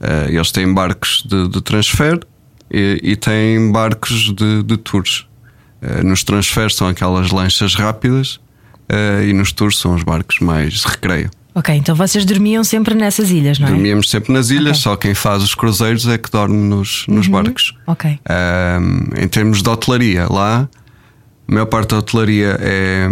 Uh, 0.00 0.30
eles 0.30 0.50
têm 0.50 0.72
barcos 0.72 1.22
de, 1.28 1.46
de 1.46 1.60
transfer 1.60 2.26
e, 2.70 2.98
e 3.02 3.16
têm 3.16 3.70
barcos 3.70 4.32
de, 4.34 4.62
de 4.62 4.78
tours. 4.78 5.26
Uh, 5.82 6.02
nos 6.02 6.24
transfers 6.24 6.74
são 6.74 6.88
aquelas 6.88 7.30
lanchas 7.30 7.74
rápidas 7.74 8.36
uh, 8.90 9.22
e 9.22 9.34
nos 9.34 9.52
tours 9.52 9.78
são 9.78 9.94
os 9.94 10.02
barcos 10.02 10.38
mais 10.38 10.72
de 10.72 10.86
recreio. 10.88 11.30
Ok, 11.54 11.74
então 11.74 11.94
vocês 11.94 12.24
dormiam 12.24 12.64
sempre 12.64 12.94
nessas 12.94 13.30
ilhas, 13.30 13.58
não 13.58 13.68
é? 13.68 13.72
Dormíamos 13.72 14.08
sempre 14.08 14.32
nas 14.32 14.48
ilhas, 14.48 14.78
Ok. 14.78 14.82
só 14.82 14.96
quem 14.96 15.12
faz 15.12 15.42
os 15.42 15.54
cruzeiros 15.54 16.08
é 16.08 16.16
que 16.16 16.30
dorme 16.30 16.56
nos, 16.56 17.04
nos 17.08 17.28
barcos. 17.28 17.76
Ok. 17.86 18.18
Ahm, 18.26 19.22
em 19.22 19.28
termos 19.28 19.62
de 19.62 19.68
hotelaria, 19.68 20.26
lá 20.30 20.66
a 21.50 21.52
maior 21.52 21.66
parte 21.66 21.88
da 21.88 21.98
hotelaria 21.98 22.56
é, 22.60 23.08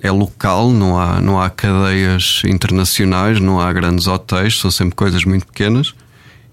é 0.00 0.10
local, 0.10 0.70
não 0.70 0.98
há, 0.98 1.20
não 1.20 1.38
há 1.38 1.50
cadeias 1.50 2.40
internacionais, 2.46 3.38
não 3.38 3.60
há 3.60 3.70
grandes 3.74 4.06
hotéis, 4.06 4.58
são 4.58 4.70
sempre 4.70 4.94
coisas 4.94 5.22
muito 5.26 5.46
pequenas. 5.46 5.92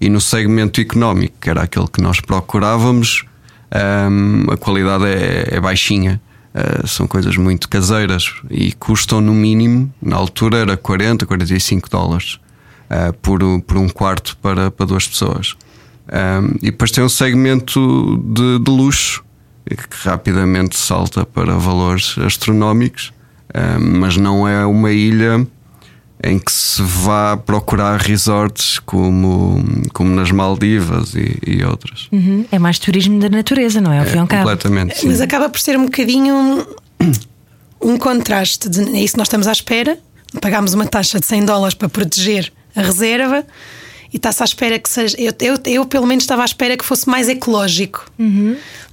E 0.01 0.09
no 0.09 0.19
segmento 0.19 0.81
económico, 0.81 1.33
que 1.39 1.49
era 1.49 1.61
aquele 1.61 1.87
que 1.87 2.01
nós 2.01 2.19
procurávamos, 2.19 3.23
ahm, 3.71 4.51
a 4.51 4.57
qualidade 4.57 5.05
é, 5.05 5.55
é 5.55 5.59
baixinha. 5.61 6.19
Ah, 6.53 6.85
são 6.85 7.07
coisas 7.07 7.37
muito 7.37 7.69
caseiras 7.69 8.33
e 8.49 8.73
custam 8.73 9.21
no 9.21 9.33
mínimo, 9.33 9.89
na 10.01 10.17
altura 10.17 10.57
era 10.57 10.75
40, 10.75 11.25
45 11.25 11.89
dólares 11.89 12.41
ah, 12.89 13.13
por, 13.21 13.39
por 13.61 13.77
um 13.77 13.87
quarto 13.87 14.35
para, 14.41 14.69
para 14.69 14.85
duas 14.85 15.07
pessoas. 15.07 15.55
Um, 16.11 16.57
e 16.61 16.71
depois 16.71 16.91
tem 16.91 17.01
um 17.01 17.07
segmento 17.07 18.21
de, 18.21 18.59
de 18.59 18.69
luxo 18.69 19.23
que 19.75 20.07
rapidamente 20.07 20.77
salta 20.77 21.25
para 21.25 21.53
valores 21.57 22.15
astronómicos, 22.17 23.11
um, 23.53 23.99
mas 23.99 24.17
não 24.17 24.47
é 24.47 24.65
uma 24.65 24.91
ilha 24.91 25.45
em 26.23 26.37
que 26.37 26.51
se 26.51 26.81
vá 26.83 27.35
procurar 27.35 27.99
resorts 27.99 28.77
como, 28.79 29.63
como 29.91 30.13
nas 30.13 30.31
Maldivas 30.31 31.15
e, 31.15 31.39
e 31.45 31.63
outras. 31.63 32.07
Uhum. 32.11 32.45
É 32.51 32.59
mais 32.59 32.77
turismo 32.77 33.19
da 33.19 33.27
natureza, 33.27 33.81
não 33.81 33.91
é? 33.91 33.99
Ao 33.99 34.27
cabo. 34.27 34.43
Completamente. 34.43 34.99
sim. 34.99 35.07
Mas 35.07 35.19
acaba 35.19 35.49
por 35.49 35.59
ser 35.59 35.77
um 35.77 35.85
bocadinho 35.85 36.65
um 37.81 37.97
contraste. 37.97 38.69
De, 38.69 38.81
é 38.95 39.01
isso 39.01 39.13
que 39.13 39.17
nós 39.17 39.27
estamos 39.27 39.47
à 39.47 39.51
espera. 39.51 39.97
Pagámos 40.39 40.73
uma 40.73 40.85
taxa 40.85 41.19
de 41.19 41.25
100 41.25 41.45
dólares 41.45 41.73
para 41.73 41.89
proteger 41.89 42.53
a 42.75 42.81
reserva 42.81 43.43
e 44.13 44.17
está-se 44.17 44.41
à 44.41 44.45
espera 44.45 44.77
que 44.77 44.89
seja. 44.89 45.15
Eu, 45.19 45.33
eu, 45.39 45.57
eu, 45.65 45.85
pelo 45.85 46.05
menos, 46.05 46.23
estava 46.23 46.41
à 46.41 46.45
espera 46.45 46.75
que 46.75 46.83
fosse 46.83 47.07
mais 47.09 47.29
ecológico. 47.29 48.11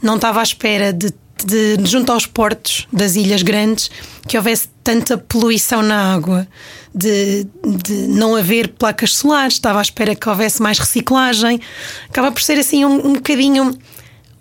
Não 0.03 0.17
estava 0.17 0.41
à 0.41 0.43
espera 0.43 0.93
de, 0.93 1.13
de, 1.45 1.77
junto 1.85 2.13
aos 2.13 2.27
portos 2.27 2.87
das 2.93 3.17
ilhas 3.17 3.43
grandes, 3.43 3.91
que 4.27 4.37
houvesse 4.37 4.69
tanta 4.85 5.19
poluição 5.19 5.83
na 5.83 6.15
água, 6.15 6.47
de, 6.95 7.47
de 7.85 7.95
não 8.09 8.37
haver 8.37 8.69
placas 8.69 9.15
solares. 9.15 9.55
Estava 9.55 9.81
à 9.81 9.83
espera 9.83 10.15
que 10.15 10.29
houvesse 10.29 10.63
mais 10.63 10.79
reciclagem. 10.79 11.61
Acaba 12.09 12.31
por 12.31 12.41
ser 12.41 12.59
assim 12.59 12.85
um, 12.85 13.09
um 13.09 13.13
bocadinho 13.15 13.77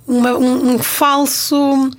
uma, 0.07 0.37
um, 0.37 0.75
um 0.75 0.79
falso 0.79 1.89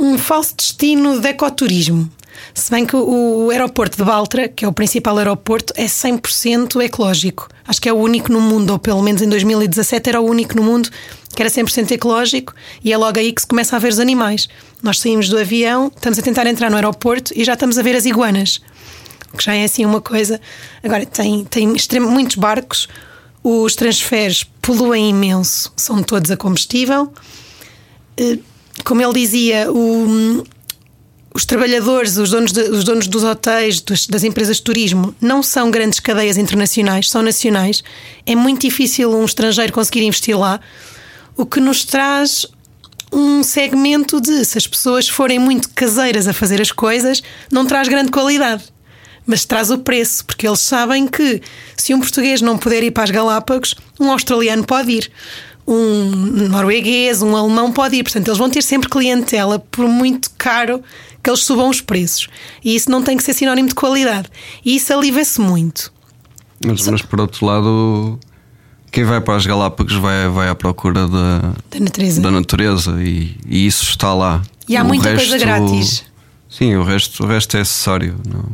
um 0.00 0.16
falso 0.16 0.54
destino 0.56 1.20
de 1.20 1.28
ecoturismo. 1.28 2.10
Se 2.54 2.70
bem 2.70 2.84
que 2.84 2.96
o, 2.96 3.50
aeroporto 3.50 3.96
de 3.96 4.04
Baltra, 4.04 4.48
que 4.48 4.64
é 4.64 4.68
o 4.68 4.72
principal 4.72 5.16
aeroporto, 5.18 5.72
é 5.76 5.86
100% 5.86 6.80
ecológico. 6.82 7.48
Acho 7.66 7.80
que 7.80 7.88
é 7.88 7.92
o 7.92 7.96
único 7.96 8.32
no 8.32 8.40
mundo, 8.40 8.70
ou 8.70 8.78
pelo 8.78 9.02
menos 9.02 9.22
em 9.22 9.28
2017 9.28 10.08
era 10.08 10.20
o 10.20 10.26
único 10.26 10.56
no 10.56 10.62
mundo 10.62 10.90
que 11.34 11.42
era 11.42 11.50
100% 11.50 11.92
ecológico 11.92 12.52
e 12.82 12.92
é 12.92 12.96
logo 12.96 13.18
aí 13.18 13.32
que 13.32 13.40
se 13.40 13.46
começa 13.46 13.76
a 13.76 13.78
ver 13.78 13.88
os 13.88 13.98
animais. 13.98 14.48
Nós 14.82 14.98
saímos 14.98 15.28
do 15.28 15.38
avião, 15.38 15.90
estamos 15.94 16.18
a 16.18 16.22
tentar 16.22 16.46
entrar 16.46 16.70
no 16.70 16.76
aeroporto 16.76 17.32
e 17.36 17.44
já 17.44 17.54
estamos 17.54 17.78
a 17.78 17.82
ver 17.82 17.94
as 17.94 18.04
iguanas. 18.04 18.60
Que 19.36 19.44
já 19.44 19.54
é 19.54 19.64
assim 19.64 19.86
uma 19.86 20.00
coisa. 20.00 20.40
Agora, 20.82 21.06
tem, 21.06 21.44
tem 21.44 21.72
extremo, 21.74 22.10
muitos 22.10 22.36
barcos, 22.36 22.88
os 23.44 23.74
transferes 23.76 24.44
poluem 24.60 25.10
imenso, 25.10 25.72
são 25.76 26.02
todos 26.02 26.30
a 26.30 26.36
combustível. 26.36 27.12
Eh, 28.16 28.38
Como 28.84 29.00
ele 29.00 29.12
dizia, 29.12 29.70
o, 29.70 30.44
os 31.34 31.44
trabalhadores, 31.44 32.16
os 32.16 32.30
donos, 32.30 32.52
de- 32.52 32.62
os 32.70 32.84
donos 32.84 33.06
dos 33.06 33.22
hotéis, 33.22 33.80
dos- 33.80 34.06
das 34.06 34.24
empresas 34.24 34.56
de 34.56 34.62
turismo, 34.62 35.14
não 35.20 35.42
são 35.42 35.70
grandes 35.70 36.00
cadeias 36.00 36.36
internacionais, 36.36 37.08
são 37.08 37.22
nacionais. 37.22 37.82
É 38.26 38.34
muito 38.34 38.62
difícil 38.62 39.10
um 39.12 39.24
estrangeiro 39.24 39.72
conseguir 39.72 40.02
investir 40.02 40.36
lá, 40.38 40.60
o 41.36 41.46
que 41.46 41.60
nos 41.60 41.84
traz 41.84 42.46
um 43.12 43.42
segmento 43.42 44.20
de 44.20 44.44
se 44.44 44.58
as 44.58 44.66
pessoas 44.66 45.08
forem 45.08 45.38
muito 45.38 45.68
caseiras 45.70 46.28
a 46.28 46.32
fazer 46.32 46.60
as 46.60 46.70
coisas, 46.70 47.22
não 47.50 47.66
traz 47.66 47.88
grande 47.88 48.10
qualidade. 48.10 48.64
Mas 49.26 49.44
traz 49.44 49.70
o 49.70 49.78
preço, 49.78 50.24
porque 50.24 50.46
eles 50.46 50.60
sabem 50.60 51.06
que 51.06 51.40
se 51.76 51.94
um 51.94 52.00
português 52.00 52.40
não 52.40 52.56
puder 52.58 52.82
ir 52.82 52.90
para 52.90 53.04
as 53.04 53.10
Galápagos, 53.10 53.74
um 53.98 54.10
australiano 54.10 54.64
pode 54.64 54.90
ir, 54.90 55.10
um 55.66 56.04
norueguês, 56.48 57.22
um 57.22 57.36
alemão 57.36 57.70
pode 57.72 57.96
ir. 57.96 58.02
Portanto, 58.02 58.26
eles 58.28 58.38
vão 58.38 58.50
ter 58.50 58.62
sempre 58.62 58.88
clientela 58.88 59.58
por 59.70 59.86
muito 59.86 60.30
caro 60.36 60.82
que 61.22 61.30
eles 61.30 61.40
subam 61.44 61.68
os 61.68 61.80
preços. 61.80 62.28
E 62.64 62.74
isso 62.74 62.90
não 62.90 63.02
tem 63.02 63.16
que 63.16 63.22
ser 63.22 63.34
sinónimo 63.34 63.68
de 63.68 63.74
qualidade. 63.74 64.28
E 64.64 64.76
isso 64.76 64.92
alivia-se 64.92 65.40
muito. 65.40 65.92
Mas, 66.64 66.86
mas 66.88 67.02
por 67.02 67.20
outro 67.20 67.44
lado, 67.46 68.18
quem 68.92 69.04
vai 69.04 69.20
para 69.20 69.36
as 69.36 69.46
Galápagos 69.46 69.94
vai, 69.94 70.28
vai 70.28 70.48
à 70.48 70.54
procura 70.54 71.06
da, 71.08 71.38
Da 71.70 71.80
natureza. 71.80 72.20
da 72.20 72.30
natureza 72.30 73.02
e, 73.02 73.36
e 73.46 73.66
isso 73.66 73.84
está 73.90 74.12
lá. 74.14 74.42
E 74.68 74.76
há 74.76 74.82
O 74.82 74.86
muita 74.86 75.14
coisa 75.14 75.38
grátis. 75.38 76.04
Sim, 76.48 76.74
o 76.76 76.82
resto, 76.82 77.22
o 77.24 77.26
resto 77.26 77.56
é 77.56 77.60
acessório. 77.60 78.16
Não, 78.28 78.44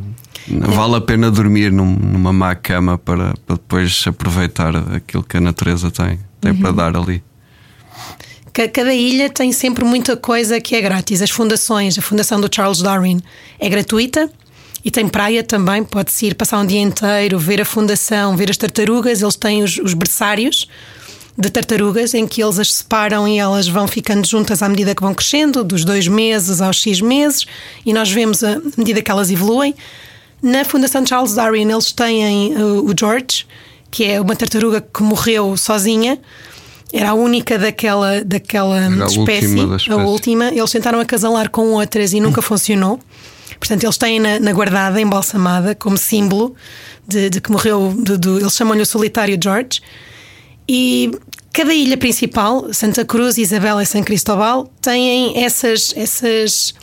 não 0.59 0.71
vale 0.71 0.95
a 0.95 1.01
pena 1.01 1.29
dormir 1.31 1.71
num- 1.71 1.95
numa 1.95 2.31
má 2.31 2.53
cama 2.55 2.97
para, 2.97 3.33
para 3.45 3.55
depois 3.55 4.03
aproveitar 4.07 4.75
aquilo 4.95 5.23
que 5.23 5.35
a 5.37 5.41
natureza 5.41 5.89
tem, 5.91 6.19
tem 6.39 6.51
Uhum. 6.51 6.59
para 6.61 6.71
dar 6.71 6.95
ali. 6.95 7.21
Ca- 8.57 8.67
Cada 8.67 8.91
ilha 8.91 9.29
tem 9.29 9.51
sempre 9.51 9.85
muita 9.85 10.17
coisa 10.17 10.59
que 10.59 10.75
é 10.75 10.81
grátis. 10.81 11.21
As 11.21 11.29
fundações, 11.29 11.95
a 11.95 12.01
fundação 12.01 12.41
do 12.41 12.49
Charles 12.53 12.81
Darwin 12.81 13.21
é 13.59 13.69
gratuita 13.69 14.31
e 14.83 14.89
tem 14.89 15.07
praia 15.07 15.43
também. 15.43 15.83
Pode-se 15.83 16.25
ir 16.25 16.33
passar 16.33 16.57
um 16.57 16.65
dia 16.65 16.81
inteiro, 16.81 17.37
ver 17.37 17.61
a 17.61 17.65
fundação, 17.65 18.35
ver 18.35 18.49
as 18.49 18.57
tartarugas. 18.57 19.21
Eles 19.21 19.35
têm 19.35 19.61
os, 19.61 19.77
os 19.77 19.93
berçários 19.93 20.67
de 21.37 21.51
tartarugas 21.51 22.15
em 22.15 22.25
que 22.25 22.41
eles 22.41 22.57
as 22.57 22.73
separam 22.73 23.27
e 23.27 23.37
elas 23.37 23.67
vão 23.67 23.87
ficando 23.87 24.25
juntas 24.25 24.63
à 24.63 24.67
medida 24.67 24.95
que 24.95 25.03
vão 25.03 25.13
crescendo, 25.13 25.63
dos 25.63 25.85
dois 25.85 26.07
meses 26.07 26.59
aos 26.61 26.77
X 26.81 26.99
meses, 26.99 27.45
e 27.85 27.93
nós 27.93 28.09
vemos 28.09 28.43
a 28.43 28.59
medida 28.75 29.03
que 29.03 29.11
elas 29.11 29.29
evoluem. 29.29 29.75
Na 30.41 30.65
Fundação 30.65 31.05
Charles 31.05 31.35
Darwin, 31.35 31.71
eles 31.71 31.91
têm 31.91 32.55
uh, 32.57 32.83
o 32.83 32.91
George, 32.99 33.45
que 33.91 34.03
é 34.03 34.19
uma 34.19 34.35
tartaruga 34.35 34.81
que 34.81 35.03
morreu 35.03 35.55
sozinha. 35.55 36.19
Era 36.93 37.09
a 37.09 37.13
única 37.13 37.57
daquela, 37.59 38.23
daquela 38.23 38.77
Era 38.77 39.03
a 39.03 39.07
espécie, 39.07 39.47
última 39.47 39.67
da 39.67 39.73
a 39.73 39.77
espécie. 39.77 39.99
última. 40.01 40.45
Eles 40.49 40.71
tentaram 40.71 40.99
acasalar 40.99 41.49
com 41.49 41.73
outras 41.73 42.13
e 42.13 42.19
nunca 42.19 42.41
funcionou. 42.41 42.99
Portanto, 43.59 43.83
eles 43.83 43.97
têm 43.97 44.19
na, 44.19 44.39
na 44.39 44.53
guardada, 44.53 45.01
embalsamada, 45.01 45.75
como 45.75 45.97
símbolo 45.97 46.55
de, 47.07 47.29
de 47.29 47.41
que 47.41 47.51
morreu. 47.51 47.93
de- 47.97 48.17
de- 48.17 48.29
eles 48.41 48.53
chamam-lhe 48.53 48.81
o 48.81 48.85
solitário 48.85 49.37
George. 49.41 49.81
E 50.69 51.11
cada 51.51 51.73
ilha 51.73 51.97
principal, 51.97 52.71
Santa 52.73 53.03
Cruz, 53.03 53.37
Isabela 53.37 53.81
e 53.83 53.85
São 53.85 54.03
Cristóbal, 54.03 54.71
têm 54.81 55.43
essas, 55.43 55.93
essas 55.97 56.73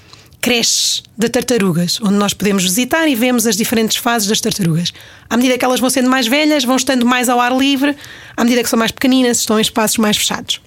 creches 0.44 1.02
de 1.16 1.26
tartarugas, 1.30 1.98
onde 2.02 2.16
nós 2.16 2.34
podemos 2.34 2.62
visitar 2.62 3.08
e 3.08 3.14
vemos 3.14 3.46
as 3.46 3.56
diferentes 3.56 3.96
fases 3.96 4.28
das 4.28 4.42
tartarugas. 4.42 4.92
À 5.30 5.38
medida 5.38 5.56
que 5.56 5.64
elas 5.64 5.80
vão 5.80 5.88
sendo 5.88 6.10
mais 6.10 6.26
velhas, 6.26 6.64
vão 6.64 6.76
estando 6.76 7.06
mais 7.06 7.30
ao 7.30 7.40
ar 7.40 7.56
livre, 7.56 7.96
à 8.36 8.44
medida 8.44 8.62
que 8.62 8.68
são 8.68 8.78
mais 8.78 8.90
pequeninas, 8.90 9.38
estão 9.38 9.58
em 9.58 9.62
espaços 9.62 9.96
mais 9.96 10.18
fechados. 10.18 10.60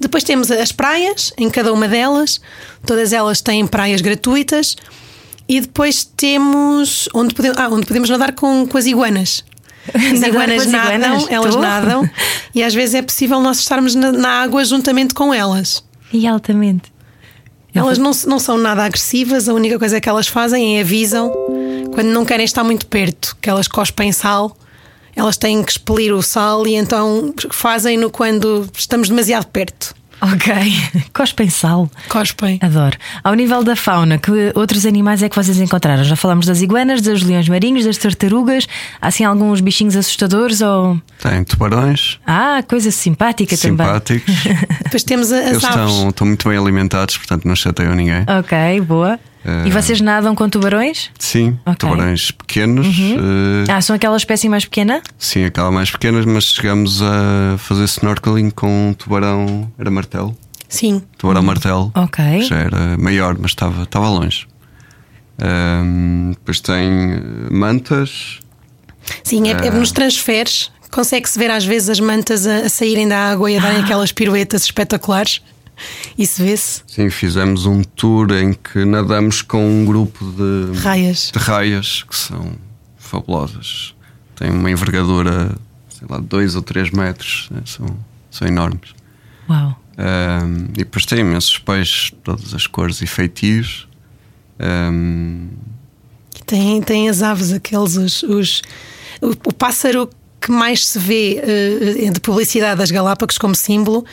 Depois 0.00 0.24
temos 0.24 0.50
as 0.50 0.72
praias, 0.72 1.32
em 1.38 1.48
cada 1.48 1.72
uma 1.72 1.86
delas, 1.86 2.40
todas 2.84 3.12
elas 3.12 3.40
têm 3.40 3.64
praias 3.64 4.00
gratuitas. 4.00 4.74
E 5.48 5.60
depois 5.60 6.02
temos 6.04 7.08
onde 7.14 7.36
podemos, 7.36 7.58
ah, 7.58 7.68
onde 7.68 7.86
podemos 7.86 8.10
nadar 8.10 8.32
com, 8.32 8.66
com 8.66 8.76
as 8.76 8.86
iguanas. 8.86 9.44
As 9.94 10.20
iguanas 10.20 10.66
nadam, 10.66 10.98
iguanas? 10.98 11.30
elas 11.30 11.56
nadam 11.56 12.10
e 12.54 12.62
às 12.62 12.74
vezes 12.74 12.94
é 12.96 13.00
possível 13.00 13.40
nós 13.40 13.58
estarmos 13.60 13.94
na, 13.94 14.12
na 14.12 14.42
água 14.42 14.62
juntamente 14.62 15.14
com 15.14 15.32
elas. 15.32 15.82
E 16.12 16.26
altamente. 16.26 16.92
Elas 17.78 17.98
não, 17.98 18.10
não 18.26 18.38
são 18.38 18.58
nada 18.58 18.84
agressivas, 18.84 19.48
a 19.48 19.54
única 19.54 19.78
coisa 19.78 20.00
que 20.00 20.08
elas 20.08 20.26
fazem 20.26 20.78
é 20.78 20.80
avisam 20.80 21.32
quando 21.92 22.08
não 22.08 22.24
querem 22.24 22.44
estar 22.44 22.62
muito 22.62 22.86
perto, 22.86 23.36
que 23.40 23.50
elas 23.50 23.66
cospem 23.66 24.12
sal, 24.12 24.56
elas 25.16 25.36
têm 25.36 25.64
que 25.64 25.72
expelir 25.72 26.14
o 26.14 26.22
sal 26.22 26.66
e 26.66 26.74
então 26.74 27.34
fazem-no 27.50 28.10
quando 28.10 28.68
estamos 28.72 29.08
demasiado 29.08 29.46
perto. 29.46 29.97
Ok. 30.20 30.52
Cospem 31.14 31.48
sal. 31.48 31.90
Cospem. 32.08 32.58
Adoro. 32.62 32.96
Ao 33.22 33.34
nível 33.34 33.62
da 33.62 33.76
fauna, 33.76 34.18
que 34.18 34.30
outros 34.54 34.84
animais 34.84 35.22
é 35.22 35.28
que 35.28 35.36
vocês 35.36 35.58
encontraram? 35.60 36.02
Já 36.04 36.16
falámos 36.16 36.46
das 36.46 36.60
iguanas, 36.60 37.00
dos 37.00 37.22
leões 37.22 37.48
marinhos, 37.48 37.84
das 37.84 37.96
tartarugas. 37.98 38.66
Há 39.00 39.08
assim 39.08 39.24
alguns 39.24 39.60
bichinhos 39.60 39.96
assustadores 39.96 40.60
ou. 40.60 41.00
Tem 41.22 41.44
tubarões 41.44 42.18
Ah, 42.26 42.62
coisa 42.68 42.90
simpática 42.90 43.56
também. 43.56 43.86
simpáticos. 43.86 44.34
Depois 44.84 45.02
temos 45.04 45.30
as 45.32 45.46
Eles 45.50 45.64
aves. 45.64 45.78
estão, 45.90 46.08
estão 46.08 46.26
muito 46.26 46.48
bem 46.48 46.58
alimentados, 46.58 47.16
portanto 47.16 47.44
não 47.46 47.54
chateiam 47.54 47.94
ninguém. 47.94 48.24
Ok, 48.38 48.80
boa. 48.80 49.18
E 49.66 49.70
vocês 49.70 50.00
nadam 50.00 50.34
com 50.34 50.48
tubarões? 50.48 51.10
Sim, 51.18 51.58
Ok. 51.66 51.76
tubarões 51.88 52.30
pequenos. 52.30 52.86
eh, 52.86 53.70
Ah, 53.72 53.80
são 53.80 53.94
aquela 53.96 54.16
espécie 54.16 54.48
mais 54.48 54.64
pequena? 54.64 55.02
Sim, 55.18 55.44
aquela 55.44 55.70
mais 55.70 55.90
pequenas, 55.90 56.24
mas 56.24 56.44
chegamos 56.44 57.00
a 57.02 57.56
fazer 57.58 57.84
snorkeling 57.84 58.50
com 58.50 58.90
um 58.90 58.94
tubarão. 58.94 59.70
Era 59.78 59.90
martelo? 59.90 60.36
Sim. 60.68 61.02
Tubarão 61.16 61.42
martelo. 61.42 61.90
Ok. 61.94 62.42
Já 62.42 62.56
era 62.56 62.96
maior, 62.98 63.36
mas 63.38 63.52
estava, 63.52 63.82
estava 63.84 64.08
longe. 64.08 64.46
Ahm, 65.40 66.30
depois 66.32 66.60
tem 66.60 67.12
eh, 67.14 67.20
mantas. 67.50 68.40
Sim, 69.22 69.48
é, 69.48 69.52
Ah. 69.54 69.66
é 69.66 69.70
nos 69.70 69.92
transferes. 69.92 70.70
Consegue-se 70.90 71.38
ver 71.38 71.50
às 71.50 71.64
vezes 71.64 71.90
as 71.90 72.00
mantas 72.00 72.46
a, 72.46 72.60
a 72.66 72.68
saírem 72.68 73.06
da 73.06 73.30
água 73.30 73.50
e 73.50 73.56
a 73.56 73.60
Ah. 73.60 73.62
darem 73.62 73.82
aquelas 73.84 74.10
piruetas 74.12 74.64
espetaculares. 74.64 75.40
Isso 76.16 76.42
vê-se. 76.42 76.82
Sim, 76.86 77.08
fizemos 77.10 77.66
um 77.66 77.82
tour 77.82 78.30
em 78.32 78.52
que 78.52 78.84
nadamos 78.84 79.42
com 79.42 79.64
um 79.68 79.84
grupo 79.84 80.24
de 80.32 80.78
Raias. 80.80 81.30
de 81.32 81.38
raias 81.38 82.02
que 82.08 82.16
são 82.16 82.52
fabulosas. 82.96 83.94
Tem 84.36 84.50
uma 84.50 84.70
envergadura, 84.70 85.54
sei 85.90 86.06
lá, 86.08 86.18
2 86.18 86.54
ou 86.56 86.62
3 86.62 86.90
metros, 86.90 87.48
né? 87.50 87.60
são, 87.66 87.86
são 88.30 88.46
enormes. 88.46 88.90
Uau. 89.48 89.78
Ahm, 89.96 90.66
e 90.74 90.78
depois 90.84 91.04
tem 91.06 91.20
imensos 91.20 91.58
peixes, 91.58 92.12
todas 92.22 92.54
as 92.54 92.66
cores 92.66 93.00
e 93.00 93.06
feitios. 93.06 93.88
E 96.36 96.42
Tem, 96.44 96.80
tem 96.82 97.08
as 97.08 97.22
aves, 97.22 97.52
aqueles. 97.52 97.96
Os, 97.96 98.22
os- 98.22 98.62
o, 99.20 99.30
o 99.30 99.52
pássaro 99.52 100.08
que 100.40 100.52
mais 100.52 100.86
se 100.86 100.98
vê 101.00 101.40
eh, 101.42 102.10
de 102.12 102.20
publicidade 102.20 102.78
das 102.78 102.90
Galápagos 102.92 103.36
como 103.38 103.54
símbolo 103.56 104.04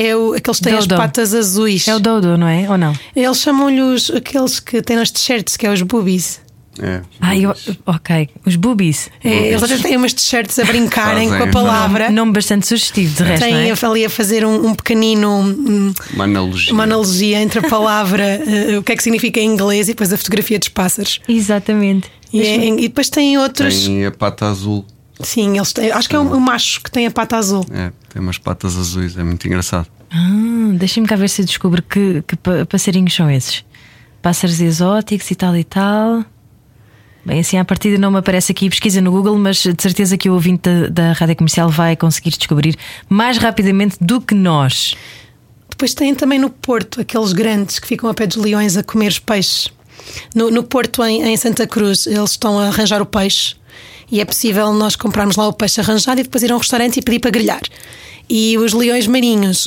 é 0.00 0.16
o, 0.16 0.34
aqueles 0.34 0.58
que 0.58 0.64
têm 0.64 0.74
as 0.74 0.86
patas 0.86 1.34
azuis. 1.34 1.86
É 1.88 1.94
o 1.94 2.00
dodo, 2.00 2.36
não 2.38 2.46
é? 2.48 2.68
Ou 2.70 2.76
não? 2.78 2.92
Eles 3.14 3.38
chamam-lhe 3.38 3.80
os- 3.80 4.10
aqueles 4.10 4.58
que 4.60 4.80
têm 4.82 4.96
nas 4.96 5.10
t-shirts, 5.10 5.56
que 5.56 5.66
é 5.66 5.72
os 5.72 5.82
boobies. 5.82 6.40
É. 6.80 7.02
Ah, 7.20 7.36
eu, 7.36 7.54
ok. 7.86 8.30
Os 8.46 8.56
boobies. 8.56 9.10
É, 9.22 9.48
eles 9.48 9.62
até 9.62 9.76
têm 9.76 9.94
umas 9.96 10.14
t-shirts 10.14 10.58
a 10.58 10.64
brincarem 10.64 11.28
Fazem, 11.28 11.42
com 11.52 11.58
a 11.58 11.62
palavra. 11.62 12.10
Nome 12.10 12.32
bastante 12.32 12.66
sugestivo, 12.66 13.14
de 13.14 13.22
resto. 13.24 13.42
Têm 13.42 13.52
não 13.52 13.60
é? 13.60 13.90
ali 13.90 14.04
a 14.06 14.08
fazer 14.10 14.42
um, 14.46 14.68
um 14.68 14.74
pequenino. 14.74 15.28
um, 15.30 15.92
Uma 16.14 16.24
analogia. 16.24 16.72
uma 16.72 16.84
analogia 16.84 17.42
entre 17.42 17.58
a 17.66 17.68
palavra, 17.68 18.22
eh, 18.46 18.78
o 18.78 18.82
que 18.82 18.92
é 18.92 18.96
que 18.96 19.02
significa 19.02 19.38
em 19.38 19.46
inglês 19.52 19.88
e 19.88 19.92
depois 19.92 20.10
a 20.14 20.16
fotografia 20.16 20.58
dos 20.58 20.68
pássaros. 20.70 21.20
Exatamente. 21.28 22.10
E, 22.32 22.40
é- 22.40 22.66
e 22.68 22.88
depois 22.88 23.10
têm 23.10 23.36
outros. 23.36 23.84
Tem 23.84 24.06
a 24.06 24.10
pata 24.10 24.46
azul. 24.46 24.86
Sim, 25.20 25.56
eles 25.56 25.72
têm, 25.72 25.90
acho 25.92 26.08
que 26.08 26.16
é 26.16 26.18
um, 26.18 26.34
um 26.36 26.40
macho 26.40 26.80
que 26.82 26.90
tem 26.90 27.06
a 27.06 27.10
pata 27.10 27.36
azul. 27.36 27.64
É, 27.70 27.92
tem 28.08 28.20
umas 28.20 28.38
patas 28.38 28.76
azuis, 28.76 29.16
é 29.16 29.22
muito 29.22 29.46
engraçado. 29.46 29.86
Ah, 30.10 30.72
Deixa-me 30.74 31.06
cá 31.06 31.16
ver 31.16 31.28
se 31.28 31.42
eu 31.42 31.46
descubro 31.46 31.82
que, 31.82 32.22
que 32.26 32.36
pa- 32.36 32.66
passarinhos 32.68 33.14
são 33.14 33.30
esses. 33.30 33.64
Pássaros 34.20 34.60
exóticos 34.60 35.30
e 35.30 35.34
tal 35.34 35.56
e 35.56 35.64
tal. 35.64 36.24
Bem, 37.24 37.38
assim, 37.40 37.56
à 37.56 37.64
partida 37.64 37.96
não 37.98 38.10
me 38.10 38.18
aparece 38.18 38.50
aqui 38.50 38.68
pesquisa 38.68 39.00
no 39.00 39.12
Google, 39.12 39.38
mas 39.38 39.58
de 39.62 39.80
certeza 39.80 40.16
que 40.18 40.28
o 40.28 40.34
ouvinte 40.34 40.62
da, 40.68 40.88
da 40.88 41.12
rádio 41.12 41.36
comercial 41.36 41.68
vai 41.68 41.94
conseguir 41.94 42.30
descobrir 42.30 42.76
mais 43.08 43.38
rapidamente 43.38 43.96
do 44.00 44.20
que 44.20 44.34
nós. 44.34 44.96
Depois 45.70 45.94
têm 45.94 46.14
também 46.14 46.38
no 46.38 46.50
Porto 46.50 47.00
aqueles 47.00 47.32
grandes 47.32 47.78
que 47.78 47.86
ficam 47.86 48.10
a 48.10 48.14
pé 48.14 48.26
dos 48.26 48.36
leões 48.38 48.76
a 48.76 48.82
comer 48.82 49.08
os 49.08 49.18
peixes. 49.20 49.68
No, 50.34 50.50
no 50.50 50.64
Porto, 50.64 51.04
em, 51.04 51.22
em 51.22 51.36
Santa 51.36 51.64
Cruz, 51.66 52.06
eles 52.08 52.32
estão 52.32 52.58
a 52.58 52.66
arranjar 52.66 53.00
o 53.00 53.06
peixe 53.06 53.54
e 54.12 54.20
é 54.20 54.24
possível 54.26 54.70
nós 54.74 54.94
comprarmos 54.94 55.36
lá 55.36 55.48
o 55.48 55.54
peixe 55.54 55.80
arranjado 55.80 56.20
e 56.20 56.24
depois 56.24 56.44
ir 56.44 56.52
a 56.52 56.54
um 56.54 56.58
restaurante 56.58 56.98
e 56.98 57.02
pedir 57.02 57.18
para 57.18 57.30
grelhar. 57.30 57.62
E 58.28 58.58
os 58.58 58.74
leões 58.74 59.06
marinhos 59.06 59.66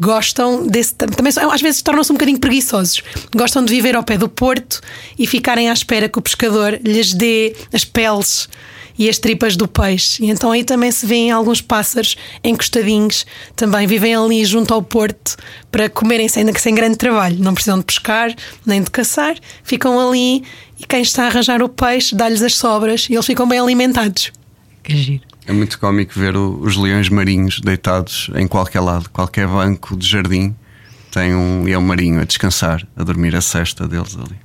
gostam 0.00 0.64
desse. 0.64 0.94
Também 0.94 1.32
às 1.52 1.60
vezes 1.60 1.82
tornam-se 1.82 2.12
um 2.12 2.14
bocadinho 2.14 2.38
preguiçosos. 2.38 3.02
Gostam 3.34 3.64
de 3.64 3.74
viver 3.74 3.96
ao 3.96 4.04
pé 4.04 4.16
do 4.16 4.28
porto 4.28 4.80
e 5.18 5.26
ficarem 5.26 5.68
à 5.68 5.72
espera 5.72 6.08
que 6.08 6.20
o 6.20 6.22
pescador 6.22 6.78
lhes 6.84 7.12
dê 7.12 7.56
as 7.72 7.84
peles 7.84 8.48
e 8.96 9.08
as 9.08 9.18
tripas 9.18 9.56
do 9.56 9.66
peixe. 9.66 10.22
E 10.22 10.30
então 10.30 10.52
aí 10.52 10.62
também 10.62 10.92
se 10.92 11.04
vêem 11.06 11.30
alguns 11.30 11.60
pássaros 11.60 12.16
encostadinhos, 12.44 13.26
também 13.56 13.86
vivem 13.86 14.14
ali 14.14 14.44
junto 14.44 14.72
ao 14.72 14.82
porto 14.82 15.36
para 15.72 15.88
comerem 15.88 16.28
sem, 16.28 16.46
sem 16.54 16.74
grande 16.74 16.96
trabalho. 16.96 17.38
Não 17.40 17.54
precisam 17.54 17.78
de 17.78 17.84
pescar 17.84 18.34
nem 18.64 18.82
de 18.82 18.90
caçar, 18.90 19.36
ficam 19.64 19.98
ali 19.98 20.44
e 20.80 20.86
quem 20.86 21.02
está 21.02 21.24
a 21.24 21.26
arranjar 21.26 21.62
o 21.62 21.68
peixe 21.68 22.14
dá-lhes 22.14 22.42
as 22.42 22.56
sobras 22.56 23.06
e 23.08 23.14
eles 23.14 23.26
ficam 23.26 23.46
bem 23.48 23.60
alimentados. 23.60 24.32
Que 24.82 24.96
giro. 24.96 25.22
É 25.46 25.52
muito 25.52 25.78
cómico 25.78 26.12
ver 26.18 26.36
o- 26.36 26.58
os 26.60 26.76
leões 26.76 27.08
marinhos 27.08 27.60
deitados 27.60 28.30
em 28.34 28.46
qualquer 28.46 28.80
lado, 28.80 29.10
qualquer 29.10 29.46
banco 29.46 29.96
de 29.96 30.06
jardim. 30.06 30.54
Tem 31.12 31.34
um 31.34 31.64
leão 31.64 31.82
marinho 31.82 32.20
a 32.20 32.24
descansar, 32.24 32.86
a 32.96 33.02
dormir 33.02 33.34
a 33.34 33.40
cesta 33.40 33.86
deles 33.88 34.16
ali. 34.16 34.36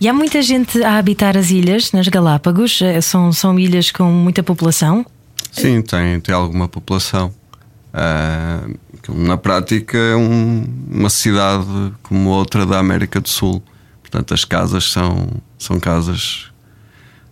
E 0.00 0.08
há 0.08 0.12
muita 0.14 0.40
gente 0.40 0.82
a 0.82 0.96
habitar 0.96 1.36
as 1.36 1.50
ilhas, 1.50 1.92
nas 1.92 2.08
Galápagos. 2.08 2.80
Eh, 2.80 3.00
São, 3.02 3.30
são 3.32 3.58
ilhas 3.58 3.90
com 3.90 4.04
muita 4.10 4.42
população. 4.42 5.04
Sim, 5.52 5.82
tem, 5.82 6.18
tem 6.20 6.34
alguma 6.34 6.66
população. 6.66 7.32
Aquilo 8.98 9.18
na 9.26 9.36
prática 9.36 9.96
é 9.98 10.16
um- 10.16 10.64
uma 10.90 11.10
cidade 11.10 11.66
como 12.02 12.30
outra 12.30 12.64
da 12.64 12.78
América 12.78 13.20
do 13.20 13.28
Sul. 13.28 13.62
Portanto, 14.00 14.32
as 14.32 14.44
casas 14.44 14.90
são, 14.90 15.28
são 15.58 15.80
casas 15.80 16.48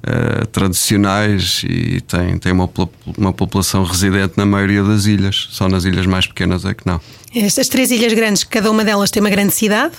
ah, 0.09 0.47
tradicionais 0.53 1.63
e 1.69 2.01
tem, 2.01 2.39
tem 2.39 2.53
uma, 2.53 2.71
uma 3.19 3.33
população 3.33 3.83
residente 3.83 4.35
na 4.37 4.47
maioria 4.47 4.85
das 4.85 5.07
ilhas. 5.07 5.49
Só 5.51 5.69
nas 5.69 5.85
ilhas 5.85 6.07
mais 6.07 6.29
pequenas 6.29 6.65
é 6.65 6.73
que 6.75 6.87
não. 6.87 7.01
Estas 7.35 7.69
três 7.69 7.91
ilhas 7.91 8.13
grandes, 8.13 8.45
cada 8.45 8.71
uma 8.71 8.85
delas 8.85 9.11
tem 9.11 9.21
uma 9.21 9.31
grande 9.31 9.53
cidade. 9.53 9.97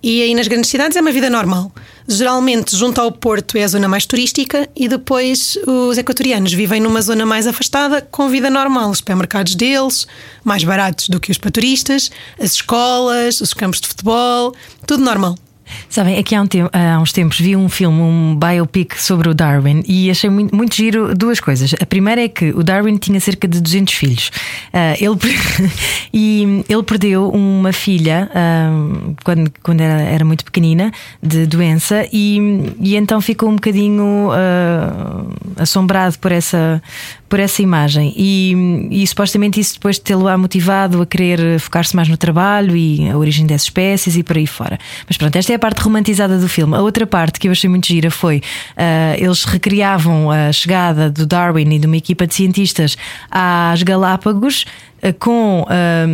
E 0.00 0.22
aí 0.22 0.32
nas 0.36 0.46
grandes 0.46 0.70
cidades 0.70 0.96
é 0.96 1.00
uma 1.00 1.10
vida 1.10 1.28
normal. 1.28 1.72
Geralmente, 2.06 2.76
junto 2.76 3.00
ao 3.00 3.10
Porto 3.10 3.58
é 3.58 3.64
a 3.64 3.68
zona 3.68 3.88
mais 3.88 4.06
turística 4.06 4.68
e 4.76 4.86
depois 4.86 5.58
os 5.66 5.98
equatorianos 5.98 6.52
vivem 6.52 6.80
numa 6.80 7.02
zona 7.02 7.26
mais 7.26 7.48
afastada 7.48 8.00
com 8.00 8.28
vida 8.28 8.48
normal. 8.48 8.90
Os 8.90 8.98
supermercados 8.98 9.56
deles, 9.56 10.06
mais 10.44 10.62
baratos 10.62 11.08
do 11.08 11.18
que 11.18 11.32
os 11.32 11.38
para 11.38 11.50
turistas, 11.50 12.08
as 12.40 12.52
escolas, 12.52 13.40
os 13.40 13.52
campos 13.52 13.80
de 13.80 13.88
futebol, 13.88 14.54
tudo 14.86 15.02
normal. 15.02 15.34
Sabem, 15.88 16.18
aqui 16.18 16.34
há, 16.34 16.42
um 16.42 16.46
há 16.72 17.00
uns 17.00 17.12
tempos 17.12 17.38
vi 17.40 17.56
um 17.56 17.68
filme, 17.68 18.00
um 18.00 18.36
biopic 18.36 18.94
sobre 18.96 19.28
o 19.28 19.34
Darwin 19.34 19.82
e 19.86 20.10
achei 20.10 20.30
muito, 20.30 20.54
muito 20.54 20.74
giro 20.74 21.14
duas 21.14 21.40
coisas. 21.40 21.74
A 21.80 21.86
primeira 21.86 22.22
é 22.22 22.28
que 22.28 22.50
o 22.50 22.62
Darwin 22.62 22.96
tinha 22.96 23.20
cerca 23.20 23.46
de 23.46 23.60
200 23.60 23.94
filhos 23.94 24.30
Ah, 24.72 24.94
ele, 24.98 25.16
e 26.12 26.64
ele 26.68 26.82
perdeu 26.82 27.28
uma 27.30 27.72
filha 27.72 28.30
ah, 28.34 28.70
quando, 29.24 29.52
quando 29.62 29.80
era, 29.80 30.02
era 30.02 30.24
muito 30.24 30.44
pequenina 30.44 30.92
de 31.22 31.46
doença 31.46 32.06
e, 32.12 32.38
e 32.80 32.96
então 32.96 33.20
ficou 33.20 33.48
um 33.48 33.54
bocadinho 33.54 34.30
ah, 34.32 35.24
assombrado 35.56 36.18
por 36.18 36.32
essa, 36.32 36.82
por 37.28 37.40
essa 37.40 37.62
imagem 37.62 38.12
e, 38.16 38.88
e 38.90 39.06
supostamente 39.06 39.60
isso 39.60 39.74
depois 39.74 39.96
de 39.96 40.02
tê-lo 40.02 40.28
motivado 40.38 41.02
a 41.02 41.06
querer 41.06 41.58
focar-se 41.60 41.94
mais 41.94 42.08
no 42.08 42.16
trabalho 42.16 42.76
e 42.76 43.08
a 43.08 43.16
origem 43.16 43.46
dessas 43.46 43.64
espécies 43.64 44.16
e 44.16 44.22
por 44.22 44.36
aí 44.36 44.46
fora. 44.46 44.78
Mas 45.06 45.16
pronto, 45.16 45.36
esta 45.36 45.52
é 45.52 45.57
a 45.58 45.60
parte 45.60 45.82
romantizada 45.82 46.38
do 46.38 46.48
filme. 46.48 46.76
A 46.76 46.80
outra 46.80 47.06
parte 47.06 47.38
que 47.40 47.48
eu 47.48 47.52
achei 47.52 47.68
muito 47.68 47.86
gira 47.86 48.10
foi 48.10 48.40
ah, 48.76 49.14
eles 49.18 49.44
recriavam 49.44 50.30
a 50.30 50.52
chegada 50.52 51.10
do 51.10 51.26
Darwin 51.26 51.74
e 51.74 51.78
de 51.78 51.86
uma 51.86 51.96
equipa 51.96 52.26
de 52.26 52.34
cientistas 52.34 52.96
às 53.30 53.82
Galápagos 53.82 54.64
com, 55.18 55.64
ah, 55.68 56.06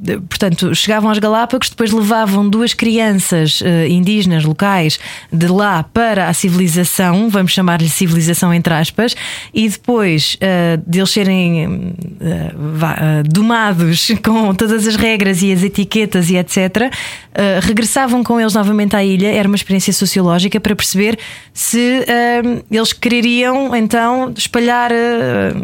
de- 0.00 0.18
portanto, 0.20 0.74
chegavam 0.74 1.10
às 1.10 1.18
Galápagos, 1.18 1.70
depois 1.70 1.92
levavam 1.92 2.48
duas 2.48 2.74
crianças 2.74 3.62
ah, 3.64 3.86
indígenas 3.86 4.44
locais 4.44 4.98
de 5.32 5.46
lá 5.46 5.82
para 5.82 6.28
a 6.28 6.32
civilização, 6.32 7.28
vamos 7.28 7.52
chamar-lhe 7.52 7.88
civilização 7.88 8.52
entre 8.52 8.72
aspas, 8.72 9.14
e 9.52 9.68
depois 9.68 10.36
ah, 10.40 10.80
deles 10.86 11.10
serem 11.10 11.94
ah, 12.20 12.54
vá, 12.56 12.92
ah, 12.98 13.22
domados 13.24 14.10
com 14.24 14.54
todas 14.54 14.86
as 14.86 14.96
regras 14.96 15.42
e 15.42 15.52
as 15.52 15.62
etiquetas 15.62 16.30
e 16.30 16.36
etc., 16.36 16.90
regressavam 17.62 18.22
com 18.24 18.40
eles 18.40 18.54
novamente 18.54 18.94
à 18.96 19.04
ilha. 19.04 19.28
Era 19.28 19.46
uma 19.48 19.56
experiência 19.56 19.92
sociológica 19.92 20.60
para 20.60 20.74
perceber 20.74 21.18
se 21.54 22.04
ah, 22.08 22.62
eles 22.70 22.92
quereriam 22.92 23.74
então 23.74 24.32
espalhar, 24.36 24.90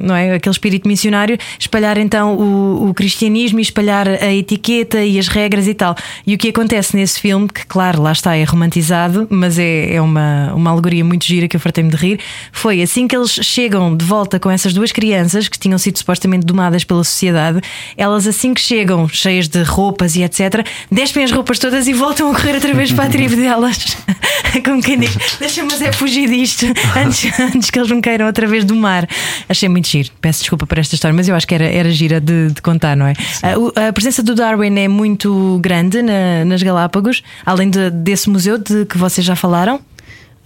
não 0.00 0.14
é? 0.14 0.34
Aquele 0.34 0.52
espírito 0.52 0.88
missionário, 0.88 1.36
espalhar 1.58 1.98
então 1.98 2.34
o, 2.34 2.65
o 2.66 2.94
cristianismo 2.94 3.58
e 3.58 3.62
espalhar 3.62 4.08
a 4.08 4.32
etiqueta 4.32 5.02
e 5.02 5.18
as 5.18 5.28
regras 5.28 5.66
e 5.66 5.74
tal. 5.74 5.94
E 6.26 6.34
o 6.34 6.38
que 6.38 6.48
acontece 6.48 6.96
nesse 6.96 7.20
filme, 7.20 7.48
que 7.48 7.66
claro, 7.66 8.02
lá 8.02 8.12
está, 8.12 8.36
é 8.36 8.44
romantizado, 8.44 9.26
mas 9.30 9.58
é, 9.58 9.94
é 9.94 10.00
uma, 10.00 10.52
uma 10.54 10.70
alegoria 10.70 11.04
muito 11.04 11.24
gira 11.24 11.46
que 11.48 11.56
eu 11.56 11.60
fartei-me 11.60 11.90
de 11.90 11.96
rir, 11.96 12.20
foi 12.52 12.82
assim 12.82 13.06
que 13.06 13.16
eles 13.16 13.30
chegam 13.30 13.96
de 13.96 14.04
volta 14.04 14.40
com 14.40 14.50
essas 14.50 14.72
duas 14.72 14.92
crianças 14.92 15.48
que 15.48 15.58
tinham 15.58 15.78
sido 15.78 15.98
supostamente 15.98 16.44
domadas 16.44 16.84
pela 16.84 17.04
sociedade, 17.04 17.60
elas 17.96 18.26
assim 18.26 18.54
que 18.54 18.60
chegam, 18.60 19.08
cheias 19.08 19.48
de 19.48 19.62
roupas 19.62 20.16
e 20.16 20.22
etc., 20.22 20.66
despem 20.90 21.24
as 21.24 21.32
roupas 21.32 21.58
todas 21.58 21.86
e 21.86 21.92
voltam 21.92 22.30
a 22.30 22.34
correr 22.34 22.54
outra 22.54 22.74
vez 22.74 22.92
para 22.92 23.04
a 23.04 23.08
tribo 23.08 23.36
delas. 23.36 23.96
Como 24.64 24.82
quem 24.82 24.98
diz, 24.98 25.16
deixa-me 25.38 25.72
é 25.84 25.92
fugir 25.92 26.28
disto 26.28 26.66
antes, 26.96 27.38
antes 27.38 27.70
que 27.70 27.78
eles 27.78 27.90
me 27.90 28.00
queiram 28.00 28.26
outra 28.26 28.46
vez 28.46 28.64
do 28.64 28.74
mar. 28.74 29.06
Achei 29.48 29.68
muito 29.68 29.88
giro. 29.88 30.10
Peço 30.20 30.40
desculpa 30.40 30.66
por 30.66 30.78
esta 30.78 30.94
história, 30.94 31.14
mas 31.14 31.28
eu 31.28 31.34
acho 31.34 31.46
que 31.46 31.54
era, 31.54 31.64
era 31.64 31.90
gira 31.90 32.20
de, 32.20 32.50
de 32.56 32.62
contar, 32.62 32.96
não 32.96 33.06
é? 33.06 33.14
A, 33.42 33.58
o- 33.58 33.72
a 33.88 33.92
presença 33.92 34.22
do 34.22 34.34
Darwin 34.34 34.78
é 34.78 34.88
muito 34.88 35.58
grande 35.62 36.02
na- 36.02 36.44
nas 36.44 36.62
Galápagos, 36.62 37.22
além 37.44 37.70
de- 37.70 37.90
desse 37.90 38.28
museu 38.28 38.58
de 38.58 38.84
que 38.86 38.98
vocês 38.98 39.24
já 39.26 39.36
falaram. 39.36 39.80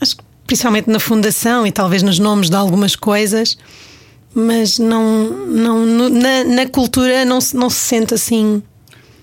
Acho 0.00 0.16
que 0.16 0.22
principalmente 0.46 0.88
na 0.90 0.98
fundação 1.00 1.66
e 1.66 1.72
talvez 1.72 2.02
nos 2.02 2.18
nomes 2.18 2.50
de 2.50 2.56
algumas 2.56 2.94
coisas, 2.96 3.56
mas 4.34 4.78
não, 4.78 5.30
não 5.46 5.86
no- 5.86 6.08
na, 6.10 6.44
na 6.44 6.66
cultura 6.68 7.24
não 7.24 7.40
se, 7.40 7.56
não 7.56 7.70
se 7.70 7.78
sente 7.78 8.14
assim. 8.14 8.62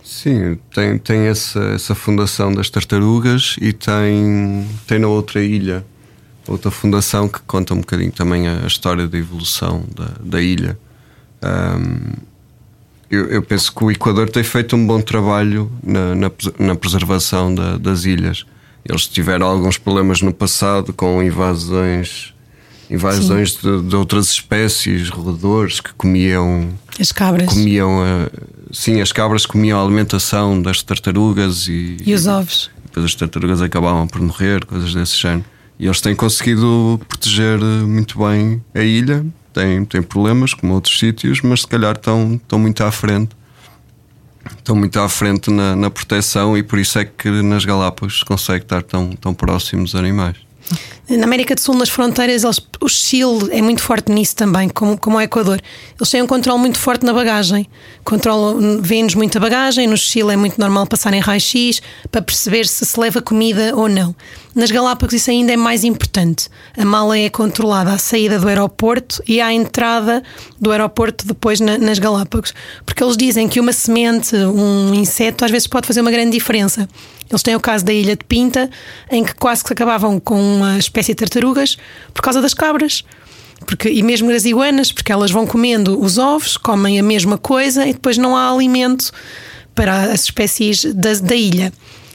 Sim, 0.03 0.57
tem, 0.73 0.97
tem 0.97 1.19
essa, 1.27 1.59
essa 1.75 1.93
fundação 1.93 2.53
das 2.53 2.69
tartarugas 2.69 3.55
e 3.61 3.73
tem, 3.73 4.65
tem 4.87 4.99
na 4.99 5.07
outra 5.07 5.43
ilha 5.43 5.85
outra 6.47 6.71
fundação 6.71 7.27
que 7.27 7.41
conta 7.41 7.73
um 7.73 7.79
bocadinho 7.79 8.09
também 8.13 8.47
a, 8.47 8.63
a 8.63 8.67
história 8.67 9.05
da 9.05 9.17
evolução 9.17 9.83
da, 9.93 10.07
da 10.23 10.41
ilha. 10.41 10.79
Ahm, 11.41 12.13
eu, 13.09 13.25
eu 13.27 13.41
penso 13.41 13.73
que 13.73 13.83
o 13.83 13.91
Equador 13.91 14.29
tem 14.29 14.43
feito 14.43 14.75
um 14.75 14.85
bom 14.85 15.01
trabalho 15.01 15.71
na, 15.83 16.13
na, 16.15 16.31
na 16.59 16.75
preservação 16.75 17.53
da- 17.53 17.77
das 17.77 18.05
ilhas. 18.05 18.45
Eles 18.83 19.07
tiveram 19.07 19.47
alguns 19.47 19.77
problemas 19.77 20.21
no 20.21 20.33
passado 20.33 20.93
com 20.93 21.21
invasões, 21.21 22.33
invasões 22.89 23.57
de, 23.57 23.81
de 23.83 23.95
outras 23.95 24.29
espécies, 24.31 25.09
roedores 25.09 25.79
que 25.81 25.93
comiam 25.93 26.69
As 26.99 27.11
cabras 27.11 27.49
comiam 27.53 28.01
a, 28.01 28.29
sim, 28.71 29.01
as 29.01 29.11
cabras 29.11 29.45
comiam 29.45 29.79
a 29.79 29.83
alimentação 29.83 30.61
das 30.61 30.81
tartarugas 30.81 31.67
e, 31.67 31.97
e 32.05 32.13
os 32.13 32.27
ovos. 32.27 32.71
depois 32.85 33.05
as 33.05 33.15
tartarugas 33.15 33.61
acabavam 33.61 34.07
por 34.07 34.21
morrer, 34.21 34.63
coisas 34.65 34.93
desse 34.93 35.17
género. 35.17 35.45
E 35.79 35.85
eles 35.85 36.01
têm 36.01 36.15
conseguido 36.15 36.99
proteger 37.07 37.59
eh, 37.59 37.85
muito 37.85 38.17
bem 38.17 38.63
a 38.73 38.81
ilha. 38.81 39.23
Têm, 39.57 39.83
têm 39.85 40.03
problemas, 40.03 40.53
como 40.53 40.75
outros 40.75 40.99
sítios, 40.99 41.41
mas 41.41 41.61
se 41.61 41.67
calhar 41.67 41.95
estão, 41.95 42.35
estão 42.35 42.59
muito 42.59 42.83
à 42.83 42.91
frente. 42.91 43.35
Estão 44.55 44.75
muito 44.75 44.99
à 44.99 45.09
frente 45.09 45.49
na, 45.49 45.75
na 45.75 45.89
proteção 45.89 46.55
e 46.55 46.61
por 46.61 46.77
isso 46.77 46.99
é 46.99 47.05
que 47.05 47.27
nas 47.41 47.65
Galápagos 47.65 48.19
se 48.19 48.25
consegue 48.25 48.65
estar 48.65 48.83
tão, 48.83 49.13
tão 49.13 49.33
próximos 49.33 49.93
dos 49.93 49.99
animais. 49.99 50.37
Na 51.09 51.23
América 51.23 51.55
do 51.55 51.61
Sul, 51.61 51.75
nas 51.75 51.89
fronteiras, 51.89 52.43
eles, 52.43 52.59
o 52.81 52.89
Chile 52.89 53.49
é 53.51 53.61
muito 53.61 53.81
forte 53.81 54.11
nisso 54.11 54.35
também, 54.35 54.67
como, 54.67 54.97
como 54.97 55.17
o 55.17 55.21
Equador. 55.21 55.59
Eles 55.97 56.09
têm 56.09 56.21
um 56.21 56.27
controle 56.27 56.59
muito 56.59 56.77
forte 56.77 57.05
na 57.05 57.13
bagagem. 57.13 57.65
Controlam, 58.03 58.81
vêem-nos 58.81 59.15
muita 59.15 59.39
bagagem. 59.39 59.87
No 59.87 59.97
Chile 59.97 60.33
é 60.33 60.35
muito 60.35 60.59
normal 60.59 60.85
passarem 60.85 61.21
raio-x 61.21 61.81
para 62.11 62.21
perceber 62.21 62.67
se 62.67 62.85
se 62.85 62.99
leva 62.99 63.21
comida 63.21 63.73
ou 63.73 63.87
não. 63.87 64.13
Nas 64.57 64.71
Galápagos, 64.71 65.13
isso 65.13 65.29
ainda 65.29 65.53
é 65.53 65.55
mais 65.55 65.83
importante. 65.83 66.49
A 66.75 66.83
mala 66.83 67.15
é 67.15 67.29
controlada 67.29 67.91
à 67.91 67.97
saída 67.99 68.39
do 68.39 68.47
aeroporto 68.47 69.21
e 69.27 69.39
à 69.39 69.53
entrada 69.53 70.23
do 70.59 70.71
aeroporto 70.71 71.27
depois 71.27 71.59
na, 71.59 71.77
nas 71.77 71.99
Galápagos. 71.99 72.55
Porque 72.83 73.03
eles 73.03 73.15
dizem 73.15 73.47
que 73.47 73.59
uma 73.59 73.71
semente, 73.71 74.35
um 74.35 74.95
inseto, 74.95 75.45
às 75.45 75.51
vezes 75.51 75.67
pode 75.67 75.85
fazer 75.85 76.01
uma 76.01 76.09
grande 76.09 76.31
diferença. 76.31 76.89
Eles 77.29 77.43
têm 77.43 77.55
o 77.55 77.59
caso 77.59 77.85
da 77.85 77.93
Ilha 77.93 78.15
de 78.15 78.25
Pinta, 78.25 78.67
em 79.11 79.23
que 79.23 79.35
quase 79.35 79.63
que 79.63 79.73
acabavam 79.73 80.19
com 80.19 80.41
uma 80.41 80.79
espécie 80.79 81.11
de 81.11 81.17
tartarugas 81.17 81.77
por 82.11 82.23
causa 82.23 82.41
das 82.41 82.55
cabras. 82.55 83.03
Porque, 83.63 83.89
e 83.89 84.01
mesmo 84.01 84.31
as 84.31 84.43
iguanas, 84.43 84.91
porque 84.91 85.11
elas 85.11 85.29
vão 85.29 85.45
comendo 85.45 86.01
os 86.01 86.17
ovos, 86.17 86.57
comem 86.57 86.99
a 86.99 87.03
mesma 87.03 87.37
coisa 87.37 87.85
e 87.85 87.93
depois 87.93 88.17
não 88.17 88.35
há 88.35 88.51
alimento 88.51 89.11
para 89.75 90.11
as 90.11 90.21
espécies 90.21 90.83
da, 90.95 91.13
da 91.13 91.35
ilha. 91.35 91.71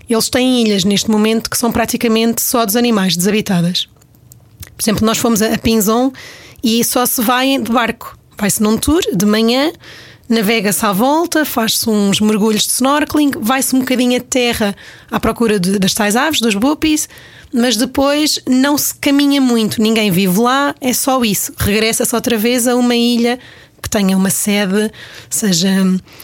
Eles 0.09 0.29
têm 0.29 0.63
ilhas 0.63 0.85
neste 0.85 1.11
momento 1.11 1.49
que 1.49 1.57
são 1.57 1.73
praticamente 1.73 2.43
só 2.43 2.65
dos 2.67 2.77
animais, 2.77 3.17
desabitadas. 3.17 3.89
Por 4.77 4.83
exemplo, 4.83 5.07
nós 5.07 5.19
fomos 5.19 5.43
a 5.43 5.57
Pinzon 5.59 6.13
e 6.63 6.83
só 6.85 7.07
se 7.07 7.23
vai 7.23 7.59
de 7.59 7.71
barco. 7.71 8.19
Vai-se 8.37 8.63
num 8.63 8.77
tour 8.77 9.03
de 9.15 9.27
manhã 9.27 9.73
navega-se 10.33 10.85
à 10.87 10.93
volta, 10.93 11.45
faz-se 11.45 11.89
uns 11.89 12.19
mergulhos 12.19 12.63
de 12.63 12.71
snorkeling, 12.71 13.33
vai-se 13.39 13.77
um 13.77 13.81
bocadinho 13.81 14.17
a 14.19 14.21
terra 14.21 14.75
à 15.11 15.21
procura 15.21 15.61
de, 15.61 15.79
das 15.79 15.93
tais 15.93 16.17
aves, 16.17 16.41
dos 16.41 16.55
buppies, 16.55 17.07
mas 17.53 17.77
depois 17.77 18.41
não 18.49 18.79
se 18.79 18.95
caminha 18.95 19.43
muito, 19.43 19.81
ninguém 19.83 20.11
vive 20.11 20.41
lá, 20.41 20.75
é 20.81 20.95
só 20.95 21.23
isso. 21.23 21.53
Regressa-se 21.59 22.15
outra 22.15 22.39
vez 22.39 22.67
a 22.67 22.75
uma 22.75 22.97
ilha 22.97 23.39
que 23.83 23.91
tenha 23.91 24.17
uma 24.17 24.31
sede, 24.31 24.91
seja 25.29 25.69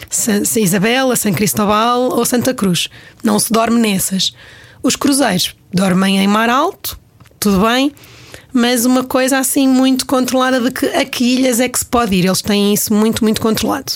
San 0.09 0.59
Isabela, 0.59 1.15
São 1.15 1.33
Cristóbal 1.33 2.17
ou 2.17 2.25
Santa 2.25 2.53
Cruz. 2.53 2.87
Não 3.23 3.37
se 3.37 3.51
dorme 3.51 3.79
nessas. 3.79 4.33
Os 4.81 4.95
cruzeiros 4.95 5.55
dormem 5.73 6.19
em 6.19 6.27
mar 6.27 6.49
alto, 6.49 6.97
tudo 7.39 7.65
bem, 7.65 7.91
mas 8.53 8.85
uma 8.85 9.03
coisa 9.03 9.37
assim 9.37 9.67
muito 9.67 10.05
controlada 10.05 10.59
de 10.59 10.71
que 10.71 10.85
a 10.85 11.05
que 11.05 11.23
ilhas 11.35 11.59
é 11.59 11.67
que 11.67 11.77
se 11.77 11.85
pode 11.85 12.15
ir. 12.15 12.25
Eles 12.25 12.41
têm 12.41 12.73
isso 12.73 12.93
muito, 12.93 13.23
muito 13.23 13.41
controlado. 13.41 13.93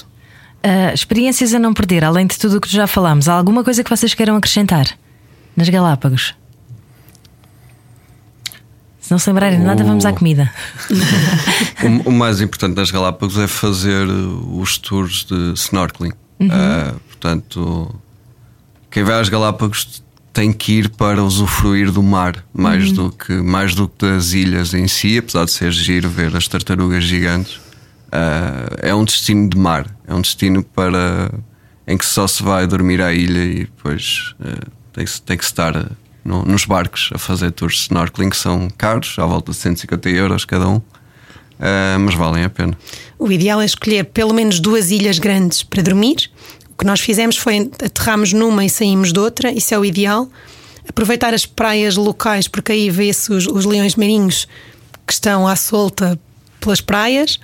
Uh, 0.65 0.93
experiências 0.93 1.53
a 1.53 1.59
não 1.59 1.73
perder, 1.73 2.03
além 2.03 2.25
de 2.25 2.37
tudo 2.37 2.57
o 2.57 2.61
que 2.61 2.69
já 2.69 2.87
falámos, 2.87 3.27
há 3.27 3.33
alguma 3.33 3.63
coisa 3.63 3.83
que 3.83 3.89
vocês 3.89 4.13
queiram 4.13 4.35
acrescentar 4.35 4.97
nas 5.55 5.67
Galápagos? 5.67 6.33
Se 9.03 9.11
não 9.11 9.19
se 9.19 9.29
lembrarem 9.29 9.59
de 9.59 9.65
nada, 9.65 9.83
vamos 9.83 10.05
à 10.05 10.13
comida. 10.13 10.49
o, 12.05 12.09
o, 12.09 12.11
mais 12.11 12.39
importante 12.39 12.77
nas 12.77 12.89
Galápagos 12.89 13.37
é 13.37 13.47
fazer 13.47 14.07
os 14.07 14.77
tours 14.77 15.25
de 15.25 15.51
snorkeling. 15.55 16.13
Uhum. 16.39 16.47
Uh, 16.47 16.99
portanto, 17.09 17.95
quem 18.89 19.03
vai 19.03 19.19
às 19.19 19.27
Galápagos 19.27 20.01
tem 20.31 20.53
que 20.53 20.79
ir 20.79 20.89
para 20.89 21.21
usufruir 21.21 21.91
do 21.91 22.01
mar, 22.01 22.45
mais, 22.53 22.87
uhum. 22.87 22.93
do 22.93 23.11
que, 23.11 23.33
mais 23.33 23.75
do 23.75 23.89
que 23.89 24.05
das 24.05 24.31
ilhas 24.31 24.73
em 24.73 24.87
si, 24.87 25.17
apesar 25.17 25.43
de 25.43 25.51
ser 25.51 25.73
giro 25.73 26.09
ver 26.09 26.33
as 26.33 26.47
tartarugas 26.47 27.03
gigantes. 27.03 27.57
Uh, 27.57 28.71
é 28.77 28.95
um 28.95 29.03
destino 29.03 29.49
de 29.49 29.57
mar, 29.57 29.85
é 30.07 30.13
um 30.13 30.21
destino 30.21 30.63
para 30.63 31.29
em 31.85 31.97
que 31.97 32.05
só 32.05 32.25
se 32.25 32.41
vai 32.41 32.65
dormir 32.65 33.01
à 33.01 33.11
ilha 33.11 33.43
e 33.43 33.59
depois 33.65 34.33
uh, 34.39 34.71
tem, 34.93 35.05
-se, 35.05 35.21
tem 35.21 35.37
que 35.37 35.43
estar 35.43 35.75
uh, 35.75 35.91
no, 36.23 36.43
nos 36.43 36.65
barcos 36.65 37.09
a 37.13 37.17
fazer 37.17 37.51
tours 37.51 37.75
de 37.75 37.81
snorkeling 37.81 38.29
que 38.29 38.37
são 38.37 38.69
caros, 38.77 39.15
à 39.17 39.25
volta 39.25 39.51
de 39.51 39.57
150 39.57 40.09
euros 40.09 40.45
cada 40.45 40.67
um. 40.67 40.81
mas 42.01 42.15
valem 42.15 42.43
a 42.43 42.49
pena. 42.49 42.77
O 43.17 43.31
ideal 43.31 43.61
é 43.61 43.65
escolher 43.65 44.05
pelo 44.05 44.33
menos 44.33 44.59
duas 44.59 44.91
ilhas 44.91 45.19
grandes 45.19 45.63
para 45.63 45.81
dormir 45.81 46.29
o 46.73 46.77
que 46.77 46.85
nós 46.85 46.99
fizemos 46.99 47.37
foi 47.37 47.71
aterramos 47.83 48.33
numa 48.33 48.65
e 48.65 48.69
saímos 48.69 49.13
de 49.13 49.19
outra, 49.19 49.51
isso 49.51 49.73
é 49.73 49.79
o 49.79 49.85
ideal. 49.85 50.27
Aproveitar 50.89 51.33
as 51.33 51.45
praias 51.45 51.95
locais, 51.95 52.47
porque 52.47 52.71
aí 52.71 52.89
vê-se 52.89 53.31
os, 53.31 53.45
os 53.45 53.63
leões 53.63 53.95
marinhos 53.95 54.47
que 55.05 55.13
estão 55.13 55.47
à 55.47 55.55
solta 55.55 56.19
pelas 56.59 56.81
praias. 56.81 57.39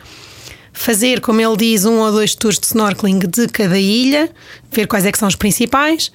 Fazer, 0.73 1.21
como 1.21 1.39
ele 1.39 1.55
diz, 1.55 1.85
um 1.85 1.99
ou 1.99 2.11
dois 2.11 2.33
tours 2.33 2.57
de 2.57 2.65
snorkeling 2.65 3.19
de 3.19 3.47
cada 3.49 3.77
ilha, 3.77 4.29
ver 4.71 4.87
quais 4.87 5.05
é 5.05 5.11
que 5.11 5.17
são 5.17 5.27
os 5.27 5.35
principais. 5.35 6.11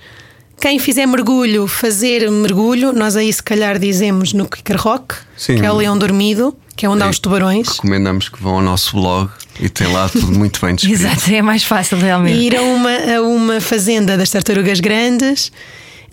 Quem 0.60 0.78
fizer 0.78 1.06
mergulho, 1.06 1.66
fazer 1.66 2.30
mergulho, 2.30 2.92
nós 2.92 3.16
aí 3.16 3.32
se 3.32 3.42
calhar 3.42 3.78
dizemos 3.78 4.32
no 4.32 4.48
Kicker 4.48 4.80
Rock, 4.80 5.14
Sim. 5.36 5.56
que 5.56 5.66
é 5.66 5.70
o 5.70 5.76
leão 5.76 5.98
dormido, 5.98 6.56
que 6.76 6.86
é 6.86 6.88
onde 6.88 7.02
há 7.02 7.08
os 7.08 7.18
tubarões. 7.18 7.68
Recomendamos 7.68 8.28
que 8.28 8.42
vão 8.42 8.54
ao 8.56 8.62
nosso 8.62 8.96
blog 8.96 9.30
e 9.60 9.68
tem 9.68 9.86
lá 9.92 10.08
tudo 10.08 10.32
muito 10.32 10.60
bem 10.64 10.74
descrito. 10.76 11.02
Exato, 11.02 11.30
é 11.30 11.42
mais 11.42 11.64
fácil 11.64 11.98
realmente. 11.98 12.38
E 12.38 12.46
ir 12.46 12.56
a 12.56 12.62
uma, 12.62 12.90
a 12.90 13.22
uma 13.22 13.60
fazenda 13.60 14.16
das 14.16 14.30
tartarugas 14.30 14.80
grandes, 14.80 15.52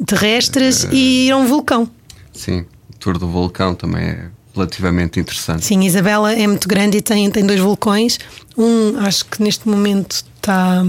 terrestres, 0.06 0.88
e 0.92 1.28
ir 1.28 1.32
a 1.32 1.38
um 1.38 1.46
vulcão. 1.46 1.90
Sim, 2.34 2.66
o 2.90 2.98
tour 3.00 3.18
do 3.18 3.28
vulcão 3.28 3.74
também 3.74 4.04
é 4.04 4.26
relativamente 4.54 5.20
interessante. 5.20 5.66
Sim, 5.66 5.82
Isabela 5.84 6.34
é 6.34 6.46
muito 6.46 6.68
grande 6.68 6.98
e 6.98 7.02
tem, 7.02 7.30
tem 7.32 7.46
dois 7.46 7.60
vulcões. 7.60 8.20
Um, 8.58 8.98
acho 9.00 9.26
que 9.26 9.42
neste 9.42 9.68
momento 9.68 10.26
está. 10.42 10.84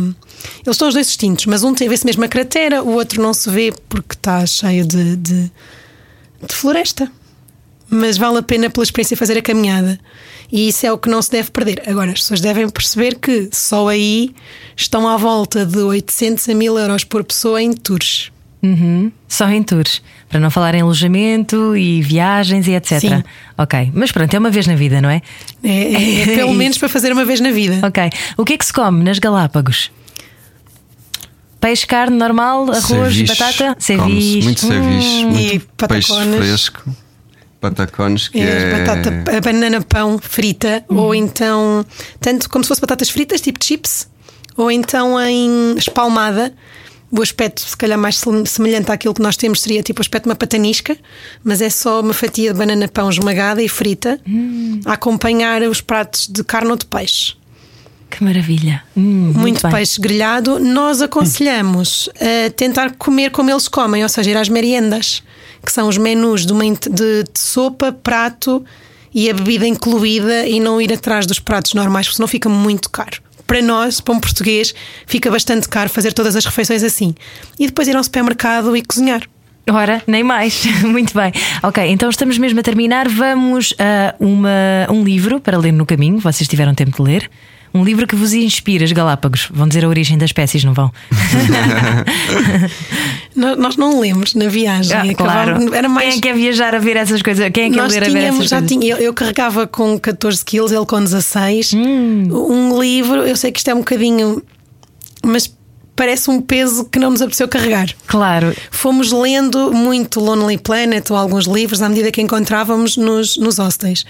Eles 0.65 0.75
estão 0.75 0.89
os 0.89 0.95
dois 0.95 1.07
distintos, 1.07 1.47
mas 1.47 1.63
um 1.63 1.73
vê-se 1.73 2.05
mesmo 2.05 2.25
a 2.25 2.29
cratera, 2.29 2.83
o 2.83 2.95
outro 2.95 3.23
não 3.23 3.33
se 3.33 3.49
vê 3.51 3.73
porque 3.89 4.15
está 4.15 4.45
cheio 4.47 4.85
de, 4.87 5.17
de, 5.17 5.51
de 6.49 6.55
floresta 6.55 7.11
mas 7.95 8.17
vale 8.17 8.39
a 8.39 8.43
pena 8.43 8.71
pela 8.71 8.83
experiência 8.83 9.15
fazer 9.19 9.37
a 9.37 9.43
caminhada. 9.43 10.01
E 10.51 10.67
isso 10.69 10.87
é 10.87 10.93
o 10.93 10.97
que 10.97 11.11
não 11.11 11.21
se 11.21 11.31
deve 11.31 11.51
perder. 11.51 11.83
Agora, 11.87 12.11
as 12.11 12.21
pessoas 12.21 12.41
devem 12.41 12.67
perceber 12.67 13.17
que 13.17 13.51
só 13.53 13.89
aí 13.89 14.35
estão 14.75 15.07
à 15.07 15.19
volta 15.19 15.67
de 15.67 15.79
800 15.79 16.49
a 16.49 16.55
1000 16.55 16.79
euros 16.79 17.05
por 17.05 17.23
pessoa 17.23 17.61
em 17.61 17.75
tours. 17.75 18.33
Uhum. 18.63 19.13
Só 19.29 19.47
em 19.51 19.63
tours, 19.63 20.01
para 20.33 20.41
não 20.41 20.51
falar 20.51 20.75
em 20.75 20.81
alojamento 20.81 21.77
e 21.77 22.01
viagens 22.01 22.67
e 22.67 22.73
etc. 22.73 22.99
Sim. 22.99 23.23
Ok, 23.59 23.93
mas 23.95 24.11
pronto, 24.11 24.33
é 24.33 24.39
uma 24.39 24.51
vez 24.51 24.67
na 24.67 24.75
vida, 24.75 24.99
não 24.99 25.11
é? 25.11 25.21
É, 25.63 25.93
é, 25.93 26.23
é 26.33 26.35
pelo 26.37 26.55
menos 26.55 26.79
para 26.79 26.89
fazer 26.89 27.13
uma 27.13 27.25
vez 27.27 27.39
na 27.39 27.51
vida. 27.51 27.87
Ok. 27.87 28.11
O 28.39 28.45
que 28.45 28.55
é 28.55 28.57
que 28.57 28.65
se 28.65 28.73
come 28.73 29.05
nas 29.05 29.19
Galápagos? 29.19 29.93
Peixe, 31.61 31.87
carne 31.87 32.17
normal, 32.17 32.63
arroz, 32.71 32.83
ceviche. 33.15 33.27
batata, 33.27 33.77
ceviche. 33.79 34.43
Muito 34.43 34.61
ceviche, 34.61 35.25
hum, 35.25 35.31
muito 35.31 35.87
peixe 35.87 36.13
fresco 36.39 36.83
patacones 37.61 38.27
que 38.27 38.41
é, 38.41 38.43
é... 38.43 38.79
Batata, 38.79 39.37
a 39.37 39.41
banana 39.41 39.81
pão 39.83 40.19
frita 40.19 40.85
uhum. 40.89 40.99
ou 40.99 41.15
então 41.15 41.87
tanto 42.19 42.51
como 42.51 42.65
se 42.65 42.69
fosse 42.69 42.81
batatas 42.81 43.09
fritas 43.09 43.41
tipo 43.41 43.65
chips 43.65 44.09
ou 44.57 44.69
então 44.69 45.21
em 45.21 45.77
espalmada 45.79 46.53
o 47.13 47.23
aspecto 47.23 47.61
se 47.61 47.77
calhar 47.77 47.99
mais 47.99 48.21
semelhante 48.47 48.91
àquilo 48.91 49.13
que 49.13 49.21
nós 49.21 49.37
temos 49.37 49.61
seria 49.61 49.83
tipo 49.83 50.01
o 50.01 50.03
aspecto 50.03 50.25
de 50.25 50.31
uma 50.31 50.37
patanisca 50.37 50.97
mas 51.45 51.61
é 51.61 51.69
só 51.69 52.01
uma 52.01 52.15
fatia 52.15 52.53
de 52.53 52.59
banana 52.59 52.89
pão 52.89 53.11
esmagada 53.11 53.63
e 53.63 53.69
frita 53.69 54.19
uhum. 54.27 54.81
a 54.87 54.95
acompanhar 54.95 55.63
os 55.63 55.81
pratos 55.81 56.27
de 56.27 56.43
carne 56.43 56.71
ou 56.71 56.77
de 56.77 56.87
peixe 56.87 57.35
que 58.11 58.23
maravilha! 58.23 58.83
Hum, 58.95 59.33
muito, 59.35 59.39
muito 59.39 59.71
peixe 59.71 59.99
grelhado. 59.99 60.59
Nós 60.59 61.01
aconselhamos 61.01 62.11
a 62.21 62.51
tentar 62.51 62.95
comer 62.97 63.31
como 63.31 63.49
eles 63.49 63.69
comem, 63.69 64.03
ou 64.03 64.09
seja, 64.11 64.31
ir 64.31 64.37
às 64.37 64.51
meriendas 64.51 65.23
que 65.65 65.73
são 65.73 65.89
os 65.89 65.97
menus 65.97 66.45
de, 66.45 66.53
uma, 66.53 66.65
de, 66.65 67.23
de 67.23 67.41
sopa, 67.41 67.93
prato 67.93 68.65
e 69.15 69.31
a 69.31 69.35
bebida 69.35 69.67
incluída 69.67 70.47
e 70.47 70.59
não 70.59 70.81
ir 70.81 70.93
atrás 70.93 71.27
dos 71.27 71.39
pratos 71.39 71.75
normais, 71.75 72.07
porque 72.07 72.17
senão 72.17 72.29
fica 72.29 72.49
muito 72.49 72.91
caro. 72.91 73.23
Para 73.53 73.61
nós, 73.61 74.01
para 74.01 74.15
um 74.15 74.19
português, 74.19 74.75
fica 75.07 75.31
bastante 75.31 75.69
caro 75.69 75.91
fazer 75.91 76.15
todas 76.15 76.35
as 76.35 76.47
refeições 76.47 76.83
assim. 76.83 77.15
E 77.59 77.67
depois 77.67 77.87
ir 77.87 77.95
ao 77.95 78.03
supermercado 78.03 78.75
e 78.75 78.81
cozinhar. 78.81 79.21
Ora, 79.71 80.03
nem 80.07 80.25
mais. 80.25 80.65
Muito 80.83 81.13
bem. 81.13 81.31
Ok, 81.63 81.87
então 81.87 82.09
estamos 82.09 82.39
mesmo 82.39 82.61
a 82.61 82.63
terminar. 82.63 83.11
Vamos 83.11 83.75
a 83.79 84.15
uma, 84.19 84.49
um 84.89 85.05
livro 85.05 85.39
para 85.39 85.59
ler 85.59 85.71
no 85.71 85.85
caminho. 85.85 86.19
Vocês 86.19 86.49
tiveram 86.49 86.75
tempo 86.75 86.97
de 86.97 87.03
ler. 87.03 87.31
Um 87.75 87.85
livro 87.85 88.07
que 88.07 88.17
vos 88.17 88.33
inspira, 88.33 88.87
as 88.87 88.93
Galápagos. 88.93 89.51
Vão 89.53 89.69
dizer 89.69 89.85
a 89.85 89.89
origem 89.89 90.17
das 90.17 90.31
espécies, 90.31 90.65
não 90.65 90.73
vão? 90.73 90.91
Nós 93.35 93.77
não 93.77 94.01
lemos 94.01 94.35
na 94.35 94.49
viagem. 94.49 94.97
Ah, 94.97 95.15
claro. 95.15 95.75
Era 95.75 95.89
mais... 95.89 96.11
Quem 96.11 96.19
é 96.19 96.21
que 96.21 96.29
é 96.29 96.35
viajar 96.35 96.75
a 96.75 96.79
ver 96.79 96.97
essas 96.97 97.23
coisas? 97.23 97.49
Quem 97.51 97.65
é 97.65 97.71
que 97.71 97.77
Nós 97.77 97.93
ler 97.93 98.03
tínhamos, 98.03 98.17
a 98.17 98.21
ver 98.21 98.35
essas 98.35 98.49
já 98.49 98.61
coisas? 98.61 98.69
Tinha, 98.69 98.93
eu, 98.93 98.99
eu, 98.99 99.15
carregava 99.15 99.67
com 99.67 99.99
14 99.99 100.45
quilos, 100.45 100.73
ele 100.73 100.87
com 100.87 101.03
16. 101.03 101.73
Hum. 101.75 102.29
Um 102.31 102.81
livro, 102.81 103.23
eu 103.23 103.37
sei 103.37 103.51
que 103.51 103.59
isto 103.59 103.69
é 103.69 103.75
um 103.75 103.79
bocadinho. 103.79 104.43
Mas 105.25 105.53
parece 106.03 106.29
um 106.29 106.41
peso 106.41 106.85
que 106.87 106.99
não 106.99 107.11
nos 107.11 107.23
apeteceu 107.23 107.47
carregar. 107.47 107.89
Claro. 108.09 108.53
Fomos 108.73 109.13
lendo 109.13 109.73
muito 109.73 110.19
Lonely 110.19 110.59
Planet 110.59 111.09
ou 111.13 111.17
alguns 111.17 111.47
livros 111.47 111.81
à 111.81 111.89
medida 111.89 112.11
que 112.11 112.21
encontrávamos 112.21 112.97
nos, 112.97 113.37
nos 113.37 113.59
hostels, 113.59 114.05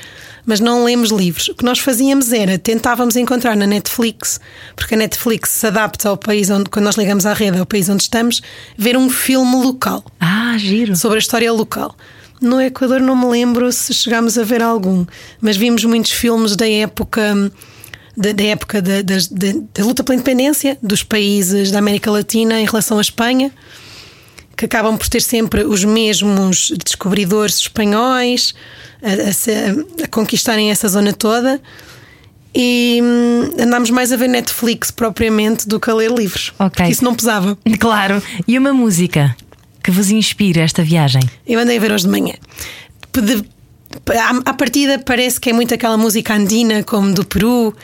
mas 0.46 0.58
não 0.58 0.84
lemos 0.84 1.10
livros. 1.10 1.48
O 1.48 1.54
que 1.54 1.62
nós 1.62 1.78
fazíamos 1.80 2.32
era 2.32 2.56
tentávamos 2.56 3.14
encontrar 3.14 3.54
na 3.54 3.66
Netflix, 3.66 4.40
porque 4.74 4.94
a 4.94 4.96
Netflix 4.96 5.50
se 5.50 5.66
adapta 5.66 6.08
ao 6.08 6.16
país 6.16 6.48
onde, 6.48 6.70
quando 6.70 6.86
nós 6.86 6.96
ligamos 6.96 7.26
à 7.26 7.34
rede, 7.34 7.58
ao 7.58 7.66
país 7.66 7.90
onde 7.90 8.04
estamos, 8.04 8.40
ver 8.74 8.96
um 8.96 9.10
filme 9.10 9.56
local. 9.56 10.02
Ah, 10.18 10.56
giro. 10.56 10.96
Sobre 10.96 11.18
a 11.18 11.20
história 11.20 11.52
local. 11.52 11.94
No 12.40 12.58
Equador 12.58 13.00
não 13.00 13.14
me 13.14 13.26
lembro 13.26 13.70
se 13.70 13.92
chegámos 13.92 14.38
a 14.38 14.44
ver 14.44 14.62
algum, 14.62 15.04
mas 15.42 15.58
vimos 15.58 15.84
muitos 15.84 16.12
filmes 16.12 16.56
da 16.56 16.66
época 16.66 17.52
da, 18.16 18.32
da 18.32 18.44
época 18.44 18.82
da, 18.82 19.02
da, 19.02 19.16
da, 19.74 19.84
luta 19.84 20.04
pela 20.04 20.14
independência 20.14 20.78
dos 20.82 21.02
países 21.02 21.70
da 21.70 21.78
América 21.78 22.10
Latina 22.10 22.60
em 22.60 22.64
relação 22.64 22.98
à 22.98 23.00
Espanha, 23.00 23.50
que 24.56 24.64
acabam 24.64 24.96
por 24.96 25.08
ter 25.08 25.22
sempre 25.22 25.64
os 25.64 25.84
mesmos 25.84 26.72
descobridores 26.84 27.56
espanhóis 27.56 28.54
a, 29.02 30.02
a, 30.02 30.04
a 30.04 30.08
conquistarem 30.08 30.70
essa 30.70 30.88
zona 30.88 31.12
toda. 31.12 31.60
E 32.54 33.00
hum, 33.02 33.62
andámos 33.62 33.88
mais 33.88 34.12
a 34.12 34.16
ver 34.16 34.28
Netflix 34.28 34.90
propriamente 34.90 35.66
do 35.66 35.80
que 35.80 35.90
a 35.90 35.94
ler 35.94 36.10
livros. 36.12 36.52
Ok. 36.58 36.86
Isso 36.86 37.02
não 37.02 37.14
pesava. 37.14 37.56
Claro. 37.80 38.22
E 38.46 38.58
uma 38.58 38.74
música 38.74 39.34
que 39.82 39.90
vos 39.90 40.10
inspira 40.10 40.60
esta 40.60 40.82
viagem? 40.82 41.22
Eu 41.46 41.58
andei 41.58 41.78
a 41.78 41.80
ver 41.80 41.90
hoje 41.90 42.04
de 42.04 42.10
manhã. 42.10 42.34
À, 44.44 44.50
à 44.50 44.54
partida 44.54 44.98
parece 44.98 45.40
que 45.40 45.50
é 45.50 45.52
muito 45.52 45.72
aquela 45.74 45.96
música 45.96 46.34
andina, 46.34 46.82
como 46.82 47.12
do 47.12 47.24
Peru 47.24 47.74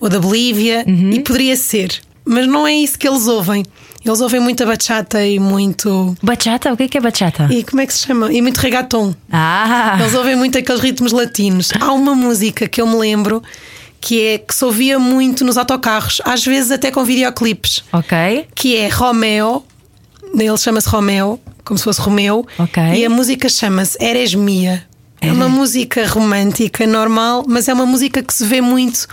ou 0.00 0.08
da 0.08 0.18
Bolívia, 0.20 0.84
e 0.86 1.20
poderia 1.20 1.56
ser, 1.56 2.00
mas 2.24 2.46
não 2.46 2.66
é 2.66 2.72
isso 2.74 2.98
que 2.98 3.08
eles 3.08 3.26
ouvem. 3.26 3.64
Eles 4.04 4.20
ouvem 4.20 4.40
muita 4.40 4.64
bachata 4.64 5.24
e 5.26 5.38
muito. 5.40 6.16
Bachata? 6.22 6.72
O 6.72 6.76
que 6.76 6.84
é 6.84 6.88
que 6.88 6.96
é 6.98 7.00
bachata? 7.00 7.48
E 7.50 7.64
como 7.64 7.80
é 7.82 7.86
que 7.86 7.92
se 7.92 8.06
chama? 8.06 8.32
E 8.32 8.40
muito 8.40 8.58
reggaeton. 8.58 9.12
Ah! 9.30 9.96
Eles 10.00 10.14
ouvem 10.14 10.36
muito 10.36 10.56
aqueles 10.56 10.80
ritmos 10.80 11.10
latinos. 11.12 11.70
Há 11.78 11.92
uma 11.92 12.14
música 12.14 12.68
que 12.68 12.80
eu 12.80 12.86
me 12.86 12.94
lembro 12.96 13.42
que 14.00 14.22
é 14.24 14.38
que 14.38 14.54
se 14.54 14.64
ouvia 14.64 14.98
muito 15.00 15.44
nos 15.44 15.58
autocarros, 15.58 16.22
às 16.24 16.44
vezes 16.44 16.70
até 16.70 16.90
com 16.92 17.04
videoclipes, 17.04 17.82
Ok. 17.92 18.46
que 18.54 18.76
é 18.76 18.88
Romeo. 18.88 19.64
Ele 20.32 20.56
chama-se 20.58 20.88
Romeo, 20.88 21.40
como 21.64 21.76
se 21.76 21.84
fosse 21.84 22.00
Romeu. 22.00 22.46
Ok. 22.58 22.80
E 22.94 23.04
a 23.04 23.10
música 23.10 23.48
chama-se 23.48 23.96
Eres 24.02 24.32
Mia. 24.34 24.86
É 25.20 25.32
uma 25.32 25.48
música 25.48 26.06
romântica, 26.06 26.86
normal, 26.86 27.44
mas 27.46 27.68
é 27.68 27.74
uma 27.74 27.84
música 27.84 28.22
que 28.22 28.32
se 28.32 28.44
vê 28.44 28.60
muito 28.60 29.06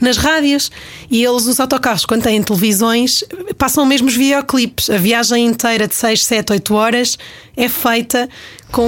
nas 0.00 0.16
rádios. 0.16 0.70
E 1.10 1.24
eles, 1.24 1.46
os 1.46 1.58
autocarros, 1.58 2.04
quando 2.04 2.22
têm 2.22 2.42
televisões, 2.42 3.24
passam 3.56 3.84
mesmo 3.84 4.06
os 4.08 4.14
videoclipes. 4.14 4.88
A 4.88 4.96
viagem 4.96 5.46
inteira 5.46 5.88
de 5.88 5.94
6, 5.94 6.24
7, 6.24 6.52
8 6.52 6.74
horas 6.74 7.18
é 7.56 7.68
feita 7.68 8.28
com 8.70 8.86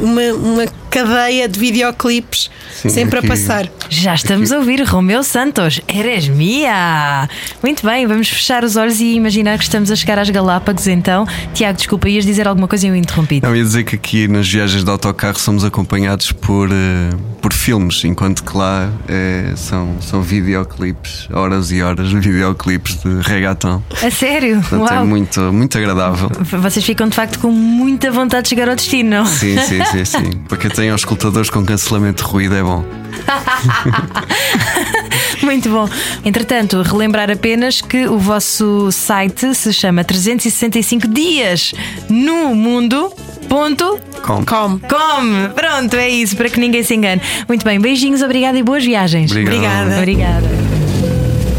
uma, 0.00 0.22
uma 0.34 0.64
cadeia 0.90 1.48
de 1.48 1.58
videoclipes 1.58 2.50
Sim, 2.74 2.88
sempre 2.90 3.18
aqui- 3.18 3.26
a 3.26 3.30
passar. 3.30 3.68
Já 3.88 4.14
estamos 4.14 4.52
a 4.52 4.58
ouvir 4.58 4.82
Romeu 4.84 5.22
Santos, 5.22 5.80
eres 5.88 6.28
minha! 6.28 7.28
Muito 7.62 7.84
bem, 7.86 8.06
vamos 8.06 8.28
fechar 8.28 8.64
os 8.64 8.76
olhos 8.76 9.00
e 9.00 9.14
imaginar 9.14 9.56
que 9.58 9.64
estamos 9.64 9.90
a 9.90 9.96
chegar 9.96 10.18
às 10.18 10.28
Galápagos 10.30 10.86
então. 10.86 11.26
Tiago, 11.54 11.76
desculpa, 11.78 12.08
ias 12.08 12.24
dizer 12.24 12.46
alguma 12.48 12.66
coisa 12.68 12.86
e 12.86 12.90
eu 12.90 12.96
interrompi. 12.96 13.40
Não, 13.42 13.54
ia 13.54 13.62
dizer 13.62 13.84
que 13.84 13.96
aqui 13.96 14.28
nas 14.28 14.48
viagens 14.48 14.84
de 14.84 14.90
autocarro 14.90 15.38
somos 15.38 15.64
acompanhados 15.64 16.32
por, 16.32 16.68
eh, 16.70 17.10
por 17.40 17.52
filmes, 17.52 18.02
enquanto 18.04 18.42
que 18.44 18.56
lá 18.56 18.90
eh, 19.08 19.52
são, 19.56 19.96
são 20.00 20.22
videoclipes, 20.22 21.28
horas 21.32 21.70
e 21.70 21.82
horas 21.82 22.08
de 22.10 22.18
videoclipes 22.18 22.96
de 23.02 23.20
reggaeton. 23.22 23.82
A 24.02 24.10
sério? 24.10 24.60
Portanto, 24.68 24.90
é 24.90 24.94
Uau! 24.96 25.06
muito, 25.06 25.40
muito 25.52 25.76
agradável. 25.78 26.30
Vocês 26.60 26.84
ficam 26.84 27.08
de 27.08 27.14
facto 27.14 27.38
com 27.38 27.50
muita 27.50 28.10
vontade 28.10 28.44
de 28.44 28.48
chegar 28.50 28.68
ao 28.68 28.74
destino, 28.76 29.01
não? 29.02 29.26
Sim, 29.26 29.58
sim, 29.58 29.84
sim, 29.84 30.04
sim. 30.04 30.30
Para 30.48 30.58
quem 30.58 30.70
tem 30.70 30.94
escutadores 30.94 31.50
com 31.50 31.64
cancelamento 31.64 32.24
de 32.24 32.30
ruído 32.30 32.54
é 32.54 32.62
bom. 32.62 32.84
Muito 35.42 35.68
bom. 35.68 35.88
Entretanto, 36.24 36.80
relembrar 36.82 37.30
apenas 37.30 37.80
que 37.80 38.06
o 38.06 38.18
vosso 38.18 38.90
site 38.92 39.54
se 39.54 39.72
chama 39.72 40.04
365 40.04 41.08
dias 41.08 41.74
no 42.08 42.54
mundo. 42.54 43.12
Ponto 43.48 43.98
Com. 44.24 44.44
Com. 44.44 44.78
com. 44.78 45.50
Pronto, 45.54 45.96
é 45.96 46.08
isso, 46.08 46.36
para 46.36 46.48
que 46.48 46.58
ninguém 46.58 46.82
se 46.82 46.94
engane. 46.94 47.20
Muito 47.46 47.64
bem, 47.64 47.80
beijinhos, 47.80 48.22
obrigada 48.22 48.56
e 48.56 48.62
boas 48.62 48.84
viagens. 48.84 49.30
Obrigado. 49.30 49.92
Obrigada. 49.98 49.98
Obrigada. 49.98 50.48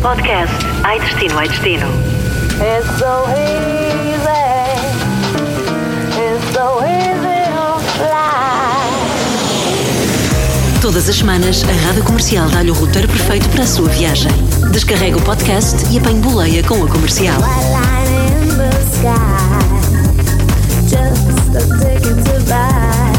Podcast 0.02 0.54
Ai 0.84 1.00
Destino, 1.00 1.38
Ai 1.38 1.48
Destino. 1.48 1.88
So 3.00 3.73
Todas 10.84 11.08
as 11.08 11.16
semanas, 11.16 11.64
a 11.64 11.88
Rádio 11.88 12.04
Comercial 12.04 12.50
dá-lhe 12.50 12.70
o 12.70 12.74
roteiro 12.74 13.08
perfeito 13.08 13.48
para 13.48 13.64
a 13.64 13.66
sua 13.66 13.88
viagem. 13.88 14.30
Descarrega 14.74 15.16
o 15.16 15.22
podcast 15.22 15.78
e 15.90 15.98
apanhe 15.98 16.20
boleia 16.20 16.62
com 16.62 16.84
a 16.84 16.88
comercial. 16.90 17.40
Just 20.86 21.56
a 21.56 21.62
ticket 21.80 22.18
to 22.26 22.44
buy. 22.50 23.13